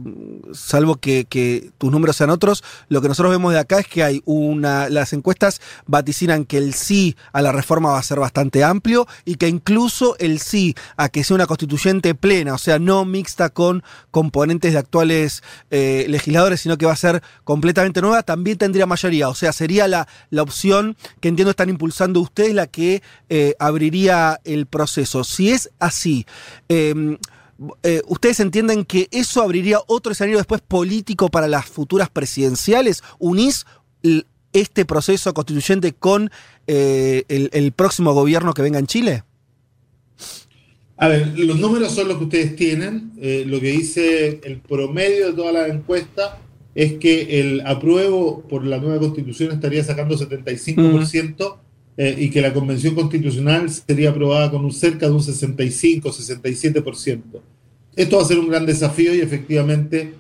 salvo 0.53 0.97
que, 0.97 1.71
tus 1.79 1.91
números 1.91 2.17
sean 2.17 2.31
otros, 2.31 2.65
lo 2.89 3.01
que 3.01 3.09
nosotros 3.09 3.33
vemos 3.33 3.53
de 3.53 3.59
acá 3.59 3.79
es 3.79 3.87
que 3.87 4.03
hay 4.03 4.23
una. 4.25 4.89
Las 4.89 5.13
encuestas 5.13 5.61
vaticinan 5.87 6.45
que 6.45 6.59
el 6.59 6.75
sí 6.75 7.17
a 7.33 7.43
la 7.43 7.53
reforma 7.53 7.91
va 7.91 7.99
a 7.99 8.03
ser 8.03 8.21
bastante 8.21 8.65
amplio 8.65 9.07
y 9.25 9.37
que 9.37 9.49
incluso 9.49 10.17
el 10.19 10.41
sí 10.41 10.75
a 10.97 11.09
que 11.09 11.25
sea 11.25 11.35
una 11.35 11.47
constituyente 11.47 12.15
plena, 12.15 12.55
o 12.55 12.59
sea, 12.59 12.79
no 12.79 13.05
mixta 13.05 13.51
con 13.51 13.83
componentes 14.11 14.73
de 14.73 14.79
actuales 14.79 15.43
eh, 15.71 16.07
legisladores, 16.09 16.61
sino 16.61 16.79
que 16.79 16.87
va 16.87 16.93
a 16.93 16.97
ser 16.97 17.23
completamente 17.45 18.01
nueva, 18.01 18.23
también 18.23 18.59
tendría 18.59 18.87
mayoría. 18.87 19.29
O 19.29 19.35
sea, 19.35 19.53
sería 19.53 19.89
la, 19.89 20.09
la 20.31 20.43
opción 20.43 20.97
que 21.21 21.29
entiendo 21.29 21.51
están 21.51 21.69
impulsando 21.69 22.21
ustedes, 22.21 22.55
la 22.55 22.67
que 22.67 23.03
eh, 23.29 23.55
abriría 23.59 24.41
el 24.45 24.67
proceso. 24.67 25.25
Si 25.25 25.51
es 25.51 25.71
así, 25.79 26.27
em, 26.69 27.19
eh, 27.83 28.03
¿ustedes 28.07 28.41
entienden 28.41 28.85
que 28.85 29.09
eso 29.11 29.43
abriría 29.43 29.81
otro 29.87 30.13
escenario 30.13 30.39
después 30.39 30.61
político 30.61 31.29
para 31.29 31.49
las 31.49 31.67
futuras 31.67 32.09
presidenciales? 32.09 33.03
¿Unís 33.19 33.67
este 34.53 34.85
proceso 34.85 35.35
constituyente 35.35 35.93
con 35.93 36.31
eh, 36.67 37.25
el, 37.29 37.73
próximo 37.73 38.15
gobierno 38.15 38.55
que 38.55 38.63
venga 38.63 38.79
en 38.79 38.87
Chile? 38.87 39.25
A 40.97 41.09
ver, 41.09 41.39
los 41.39 41.59
números 41.59 41.93
son 41.93 42.09
los 42.09 42.19
que 42.19 42.25
ustedes 42.25 42.57
tienen. 42.57 43.13
lo 43.47 43.61
que 43.61 43.73
dice 43.73 44.41
el 44.45 44.61
promedio 44.61 45.29
de 45.29 45.33
toda 45.35 45.53
la 45.53 45.67
encuesta 45.67 46.39
es 46.75 46.95
que 46.95 47.41
el 47.41 47.67
apruebo 47.67 48.43
por 48.43 48.65
la 48.65 48.79
nueva 48.79 48.99
constitución 48.99 49.53
estaría 49.53 49.85
sacando 49.85 50.17
75%. 50.17 51.59
Eh, 52.03 52.17
y 52.19 52.31
que 52.31 52.41
la 52.41 52.55
Convención 52.55 52.95
Constitucional 52.95 53.69
sería 53.69 54.09
aprobada 54.09 54.51
con 54.51 54.65
un 54.65 54.73
cerca 54.73 55.07
de 55.07 55.13
un 55.13 55.21
65-67%. 55.21 57.43
Esto 58.01 58.17
va 58.17 58.23
a 58.23 58.27
ser 58.27 58.39
un 58.39 58.49
gran 58.49 58.65
desafío 58.65 59.15
y 59.15 59.21
efectivamente 59.21 60.15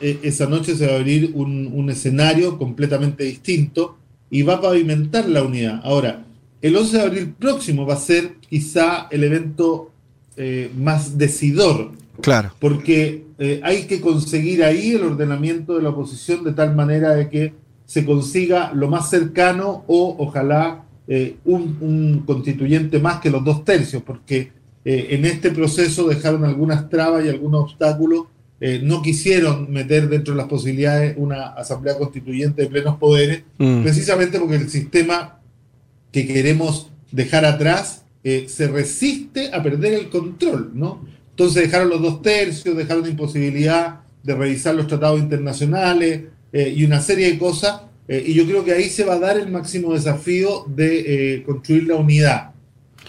eh, 0.00 0.20
esa 0.22 0.46
noche 0.46 0.76
se 0.76 0.86
va 0.86 0.92
a 0.92 0.96
abrir 0.96 1.32
un, 1.34 1.90
escenario 1.90 2.58
completamente 2.58 3.24
distinto 3.24 3.96
y 4.30 4.42
va 4.42 4.54
a 4.54 4.60
pavimentar 4.60 5.28
la 5.28 5.42
unidad. 5.42 5.80
Ahora, 5.82 6.24
el 6.62 6.76
11 6.76 6.96
de 6.96 7.02
abril 7.02 7.34
próximo 7.38 7.86
va 7.86 7.94
a 7.94 7.98
ser 7.98 8.34
quizá 8.48 9.08
el 9.10 9.24
evento 9.24 9.90
eh, 10.36 10.70
más 10.76 11.18
decidor. 11.18 11.90
Claro. 12.20 12.52
Porque 12.60 13.24
hay 13.62 13.86
que 13.86 14.00
conseguir 14.00 14.62
ahí 14.62 14.92
el 14.92 15.02
ordenamiento 15.02 15.74
de 15.74 15.82
la 15.82 15.88
oposición 15.88 16.44
de 16.44 16.52
tal 16.52 16.76
manera 16.76 17.16
de 17.16 17.28
que 17.28 17.52
se 17.84 18.04
consiga 18.04 18.72
lo 18.72 18.88
más 18.88 19.10
cercano 19.10 19.84
o 19.88 20.14
ojalá 20.20 20.84
eh, 21.06 21.36
un, 21.44 22.22
constituyente 22.24 22.98
más 22.98 23.20
que 23.20 23.28
los 23.28 23.44
dos 23.44 23.64
tercios, 23.64 24.02
porque 24.02 24.52
eh, 24.84 25.08
en 25.10 25.24
este 25.24 25.50
proceso 25.50 26.08
dejaron 26.08 26.44
algunas 26.44 26.88
trabas 26.88 27.24
y 27.24 27.28
algunos 27.28 27.62
obstáculos, 27.62 28.24
eh, 28.60 28.80
no 28.82 29.02
quisieron 29.02 29.70
meter 29.72 30.08
dentro 30.08 30.34
de 30.34 30.38
las 30.38 30.48
posibilidades 30.48 31.14
una 31.18 31.48
asamblea 31.48 31.98
constituyente 31.98 32.62
de 32.62 32.68
plenos 32.68 32.96
poderes, 32.96 33.42
mm. 33.58 33.82
precisamente 33.82 34.38
porque 34.38 34.56
el 34.56 34.70
sistema 34.70 35.40
que 36.12 36.26
queremos 36.26 36.90
dejar 37.10 37.44
atrás 37.44 38.02
se 38.46 38.68
resiste 38.68 39.52
a 39.52 39.62
perder 39.62 39.92
el 39.92 40.08
control, 40.08 40.70
¿no? 40.72 41.06
Entonces 41.28 41.64
dejaron 41.64 41.90
los 41.90 42.00
dos 42.00 42.22
tercios, 42.22 42.74
dejaron 42.74 43.02
la 43.02 43.10
imposibilidad 43.10 44.00
de 44.22 44.34
revisar 44.34 44.74
los 44.74 44.86
tratados 44.86 45.20
internacionales 45.20 46.22
y 46.50 46.84
una 46.84 47.02
serie 47.02 47.30
de 47.30 47.38
cosas 47.38 47.82
eh, 48.06 48.22
y 48.26 48.34
yo 48.34 48.46
creo 48.46 48.64
que 48.64 48.72
ahí 48.72 48.88
se 48.90 49.04
va 49.04 49.14
a 49.14 49.18
dar 49.18 49.38
el 49.38 49.50
máximo 49.50 49.94
desafío 49.94 50.64
de 50.66 51.36
eh, 51.36 51.42
construir 51.42 51.86
la 51.86 51.96
unidad. 51.96 52.50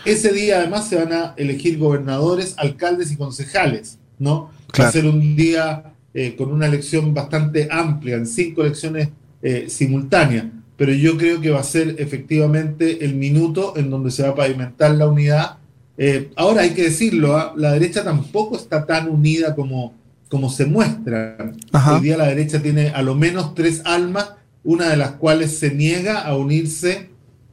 Ese 0.05 0.31
día 0.31 0.59
además 0.59 0.87
se 0.87 0.95
van 0.95 1.13
a 1.13 1.33
elegir 1.37 1.77
gobernadores, 1.77 2.53
alcaldes 2.57 3.11
y 3.11 3.17
concejales, 3.17 3.97
¿no? 4.19 4.51
Va 4.79 4.87
a 4.87 4.91
ser 4.91 5.05
un 5.05 5.35
día 5.35 5.93
eh, 6.13 6.35
con 6.37 6.51
una 6.51 6.67
elección 6.67 7.13
bastante 7.13 7.67
amplia, 7.71 8.15
en 8.15 8.27
cinco 8.27 8.61
elecciones 8.61 9.09
simultáneas, 9.67 10.45
pero 10.75 10.91
yo 10.91 11.17
creo 11.17 11.39
que 11.39 11.51
va 11.51 11.59
a 11.59 11.63
ser 11.63 11.97
efectivamente 11.99 13.05
el 13.05 13.13
minuto 13.13 13.73
en 13.77 13.91
donde 13.91 14.09
se 14.09 14.23
va 14.23 14.29
a 14.29 14.35
pavimentar 14.35 14.95
la 14.95 15.07
unidad. 15.07 15.57
ahora 16.35 16.63
hay 16.63 16.71
que 16.71 16.85
decirlo, 16.85 17.37
¿ah? 17.37 17.53
la 17.55 17.73
derecha 17.73 18.03
tampoco 18.03 18.55
está 18.55 18.87
tan 18.87 19.07
unida 19.07 19.53
como, 19.53 19.93
como 20.29 20.49
se 20.49 20.65
muestra. 20.65 21.53
Hoy 21.71 22.01
día 22.01 22.17
la 22.17 22.27
derecha 22.27 22.59
tiene 22.59 22.89
a 22.89 23.03
lo 23.03 23.13
menos 23.13 23.53
tres 23.53 23.81
almas 23.85 24.31
una 24.65 24.89
de 24.89 24.97
las 24.97 25.11
cuales 25.11 25.57
se 25.57 25.73
niega 25.73 26.21
a 26.21 26.35
unirse 26.35 27.09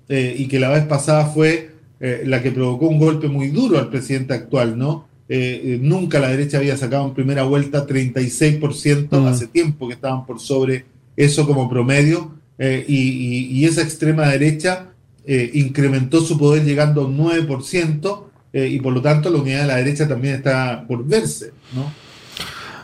eh, 0.08 0.34
y 0.36 0.48
que 0.48 0.58
la 0.58 0.70
vez 0.70 0.84
pasada 0.86 1.26
fue 1.26 1.71
eh, 2.04 2.24
la 2.26 2.42
que 2.42 2.50
provocó 2.50 2.88
un 2.88 2.98
golpe 2.98 3.28
muy 3.28 3.46
duro 3.46 3.78
al 3.78 3.88
presidente 3.88 4.34
actual, 4.34 4.76
¿no? 4.76 5.06
Eh, 5.28 5.78
nunca 5.80 6.18
la 6.18 6.30
derecha 6.30 6.58
había 6.58 6.76
sacado 6.76 7.06
en 7.06 7.14
primera 7.14 7.44
vuelta 7.44 7.86
36%, 7.86 9.08
mm. 9.08 9.26
hace 9.26 9.46
tiempo 9.46 9.86
que 9.86 9.94
estaban 9.94 10.26
por 10.26 10.40
sobre 10.40 10.84
eso 11.16 11.46
como 11.46 11.70
promedio, 11.70 12.32
y, 12.58 13.64
esa 13.64 13.82
extrema 13.82 14.28
derecha 14.28 14.88
incrementó 15.26 16.20
su 16.20 16.38
poder 16.38 16.64
llegando 16.64 17.02
a 17.02 17.06
un 17.06 17.18
9%, 17.18 18.24
y 18.52 18.78
por 18.80 18.92
lo 18.92 19.00
tanto 19.00 19.30
la 19.30 19.38
unidad 19.38 19.62
de 19.62 19.66
la 19.66 19.76
derecha 19.76 20.06
también 20.06 20.34
está 20.34 20.84
por 20.86 21.06
verse, 21.06 21.52
¿no? 21.74 21.92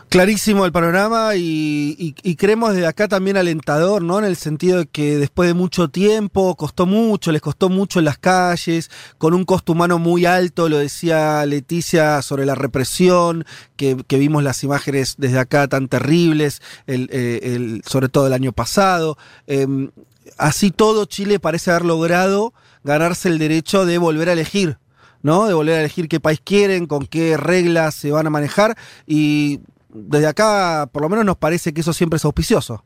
Clarísimo 0.09 0.65
el 0.65 0.71
panorama 0.71 1.35
y, 1.35 2.15
creemos 2.35 2.73
desde 2.73 2.87
acá 2.87 3.07
también 3.07 3.37
alentador, 3.37 4.01
¿no? 4.01 4.17
En 4.17 4.25
el 4.25 4.37
sentido 4.37 4.79
de 4.79 4.85
que 4.87 5.19
después 5.19 5.47
de 5.47 5.53
mucho 5.53 5.89
tiempo, 5.89 6.55
costó 6.55 6.87
mucho, 6.87 7.31
les 7.31 7.43
costó 7.43 7.69
mucho 7.69 7.99
en 7.99 8.05
las 8.05 8.17
calles, 8.17 8.89
con 9.19 9.35
un 9.35 9.45
costo 9.45 9.73
humano 9.73 9.99
muy 9.99 10.25
alto, 10.25 10.67
lo 10.67 10.79
decía 10.79 11.45
Leticia 11.45 12.23
sobre 12.23 12.47
la 12.47 12.55
represión, 12.55 13.45
que, 13.75 14.03
vimos 14.09 14.41
las 14.41 14.63
imágenes 14.63 15.13
desde 15.19 15.37
acá 15.37 15.67
tan 15.67 15.87
terribles, 15.87 16.63
eh, 16.87 17.79
sobre 17.85 18.09
todo 18.09 18.25
el 18.25 18.33
año 18.33 18.51
pasado. 18.51 19.15
Em, 19.45 19.91
así 20.39 20.71
todo, 20.71 21.05
Chile 21.05 21.39
parece 21.39 21.69
haber 21.69 21.85
logrado 21.85 22.53
ganarse 22.83 23.29
el 23.29 23.37
derecho 23.37 23.85
de 23.85 23.99
volver 23.99 24.29
a 24.29 24.33
elegir. 24.33 24.79
¿no? 25.21 25.47
De 25.47 25.53
volver 25.53 25.75
a 25.75 25.79
elegir 25.81 26.07
qué 26.07 26.19
país 26.19 26.41
quieren, 26.43 26.87
con 26.87 27.05
qué 27.05 27.35
reglas 27.35 27.93
se 27.93 28.09
van 28.09 28.25
a 28.25 28.29
manejar 28.29 28.77
y 29.05 29.59
desde 29.93 30.27
acá, 30.27 30.89
por 30.91 31.01
lo 31.01 31.09
menos 31.09 31.25
nos 31.25 31.37
parece 31.37 31.73
que 31.73 31.81
eso 31.81 31.93
siempre 31.93 32.17
es 32.17 32.25
auspicioso. 32.25 32.83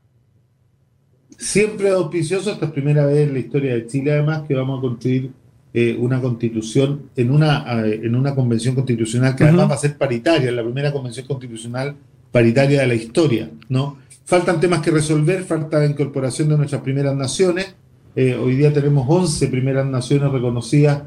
Siempre 1.37 1.89
es 1.89 1.93
auspicioso, 1.93 2.51
esta 2.51 2.65
es 2.65 2.69
la 2.69 2.73
primera 2.73 3.05
vez 3.05 3.27
en 3.27 3.33
la 3.33 3.39
historia 3.39 3.73
de 3.73 3.87
Chile, 3.87 4.13
además, 4.13 4.43
que 4.47 4.55
vamos 4.55 4.79
a 4.79 4.81
construir 4.81 5.31
eh, 5.73 5.97
una 5.99 6.21
constitución 6.21 7.09
en 7.15 7.31
una, 7.31 7.65
eh, 7.85 8.01
en 8.03 8.15
una 8.15 8.35
convención 8.35 8.75
constitucional 8.75 9.35
que 9.35 9.43
además 9.43 9.71
va 9.71 9.75
a 9.75 9.79
ser 9.79 9.97
paritaria, 9.97 10.51
la 10.51 10.63
primera 10.63 10.91
convención 10.91 11.25
constitucional 11.25 11.95
paritaria 12.31 12.81
de 12.81 12.87
la 12.87 12.95
historia, 12.95 13.49
¿no? 13.69 13.97
Faltan 14.25 14.59
temas 14.59 14.81
que 14.81 14.91
resolver, 14.91 15.43
falta 15.43 15.79
la 15.79 15.85
incorporación 15.87 16.49
de 16.49 16.57
nuestras 16.57 16.81
primeras 16.81 17.15
naciones. 17.15 17.75
Eh, 18.15 18.35
hoy 18.35 18.55
día 18.55 18.71
tenemos 18.71 19.05
11 19.09 19.47
primeras 19.47 19.85
naciones 19.85 20.31
reconocidas 20.31 21.03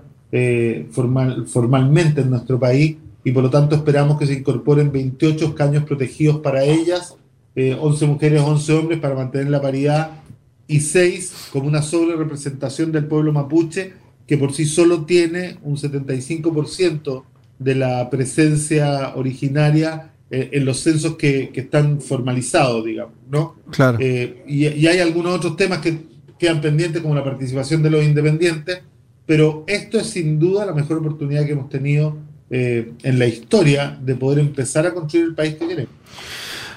formal, 0.90 1.46
formalmente 1.46 2.20
en 2.20 2.28
nuestro 2.28 2.58
país 2.58 2.96
y 3.26 3.32
por 3.32 3.42
lo 3.42 3.50
tanto 3.50 3.74
esperamos 3.74 4.20
que 4.20 4.26
se 4.28 4.34
incorporen 4.34 4.92
28 4.92 5.46
escaños 5.46 5.82
protegidos 5.82 6.38
para 6.42 6.62
ellas, 6.62 7.16
11 7.56 8.04
eh, 8.04 8.08
mujeres, 8.08 8.40
11 8.40 8.72
hombres 8.72 9.00
para 9.00 9.16
mantener 9.16 9.50
la 9.50 9.60
paridad 9.60 10.22
y 10.68 10.78
6 10.78 11.48
como 11.52 11.66
una 11.66 11.82
sobre 11.82 12.14
representación 12.14 12.92
del 12.92 13.06
pueblo 13.06 13.32
mapuche 13.32 13.94
que 14.28 14.38
por 14.38 14.52
sí 14.52 14.64
solo 14.64 15.06
tiene 15.06 15.58
un 15.64 15.76
75% 15.76 17.24
de 17.58 17.74
la 17.74 18.08
presencia 18.10 19.16
originaria 19.16 20.12
eh, 20.30 20.50
en 20.52 20.64
los 20.64 20.78
censos 20.78 21.16
que, 21.16 21.50
están 21.52 22.00
formalizados, 22.00 22.84
digamos, 22.84 23.14
¿no? 23.28 23.56
Claro. 23.72 23.98
Eh, 24.00 24.44
y, 24.46 24.68
y, 24.68 24.86
hay 24.86 25.00
algunos 25.00 25.34
otros 25.34 25.56
temas 25.56 25.80
que 25.80 25.98
quedan 26.38 26.60
pendientes, 26.60 27.02
como 27.02 27.16
la 27.16 27.24
participación 27.24 27.82
de 27.82 27.90
los 27.90 28.04
independientes, 28.04 28.82
pero 29.26 29.64
esto 29.66 29.98
es 29.98 30.06
sin 30.06 30.38
duda 30.38 30.64
la 30.64 30.74
mejor 30.74 30.98
oportunidad 30.98 31.44
que 31.44 31.52
hemos 31.52 31.68
tenido 31.68 32.24
eh, 32.48 32.92
en 33.02 33.18
la 33.18 33.26
historia 33.26 33.98
de 34.00 34.14
poder 34.14 34.38
empezar 34.38 34.86
a 34.86 34.94
construir 34.94 35.26
el 35.26 35.34
país 35.34 35.56
que 35.56 35.66
queremos. 35.66 35.92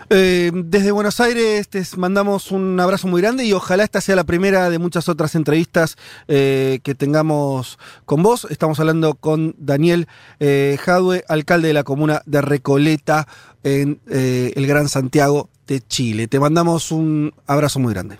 Eh, 0.09 0.49
desde 0.51 0.89
Buenos 0.89 1.19
Aires 1.19 1.67
te 1.69 1.83
mandamos 1.95 2.51
un 2.51 2.79
abrazo 2.79 3.07
muy 3.07 3.21
grande 3.21 3.45
y 3.45 3.53
ojalá 3.53 3.83
esta 3.83 4.01
sea 4.01 4.15
la 4.15 4.23
primera 4.23 4.71
de 4.71 4.79
muchas 4.79 5.07
otras 5.07 5.35
entrevistas 5.35 5.97
eh, 6.27 6.79
que 6.81 6.95
tengamos 6.95 7.77
con 8.05 8.23
vos. 8.23 8.47
Estamos 8.49 8.79
hablando 8.79 9.13
con 9.13 9.53
Daniel 9.59 10.07
Jadue, 10.39 11.23
alcalde 11.27 11.67
de 11.67 11.73
la 11.75 11.83
comuna 11.83 12.23
de 12.25 12.41
Recoleta 12.41 13.27
en 13.63 13.99
el 14.07 14.65
Gran 14.65 14.89
Santiago 14.89 15.49
de 15.67 15.81
Chile. 15.81 16.27
Te 16.27 16.39
mandamos 16.39 16.91
un 16.91 17.31
abrazo 17.45 17.79
muy 17.79 17.93
grande. 17.93 18.17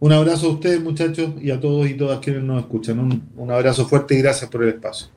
Un 0.00 0.12
abrazo 0.12 0.46
a 0.46 0.50
ustedes 0.52 0.80
muchachos 0.80 1.32
y 1.42 1.50
a 1.50 1.60
todos 1.60 1.86
y 1.90 1.94
todas 1.94 2.20
quienes 2.20 2.42
nos 2.42 2.60
escuchan. 2.60 3.22
un 3.36 3.50
abrazo 3.50 3.86
fuerte 3.86 4.14
y 4.14 4.22
gracias 4.22 4.48
por 4.48 4.62
el 4.62 4.70
espacio. 4.70 5.08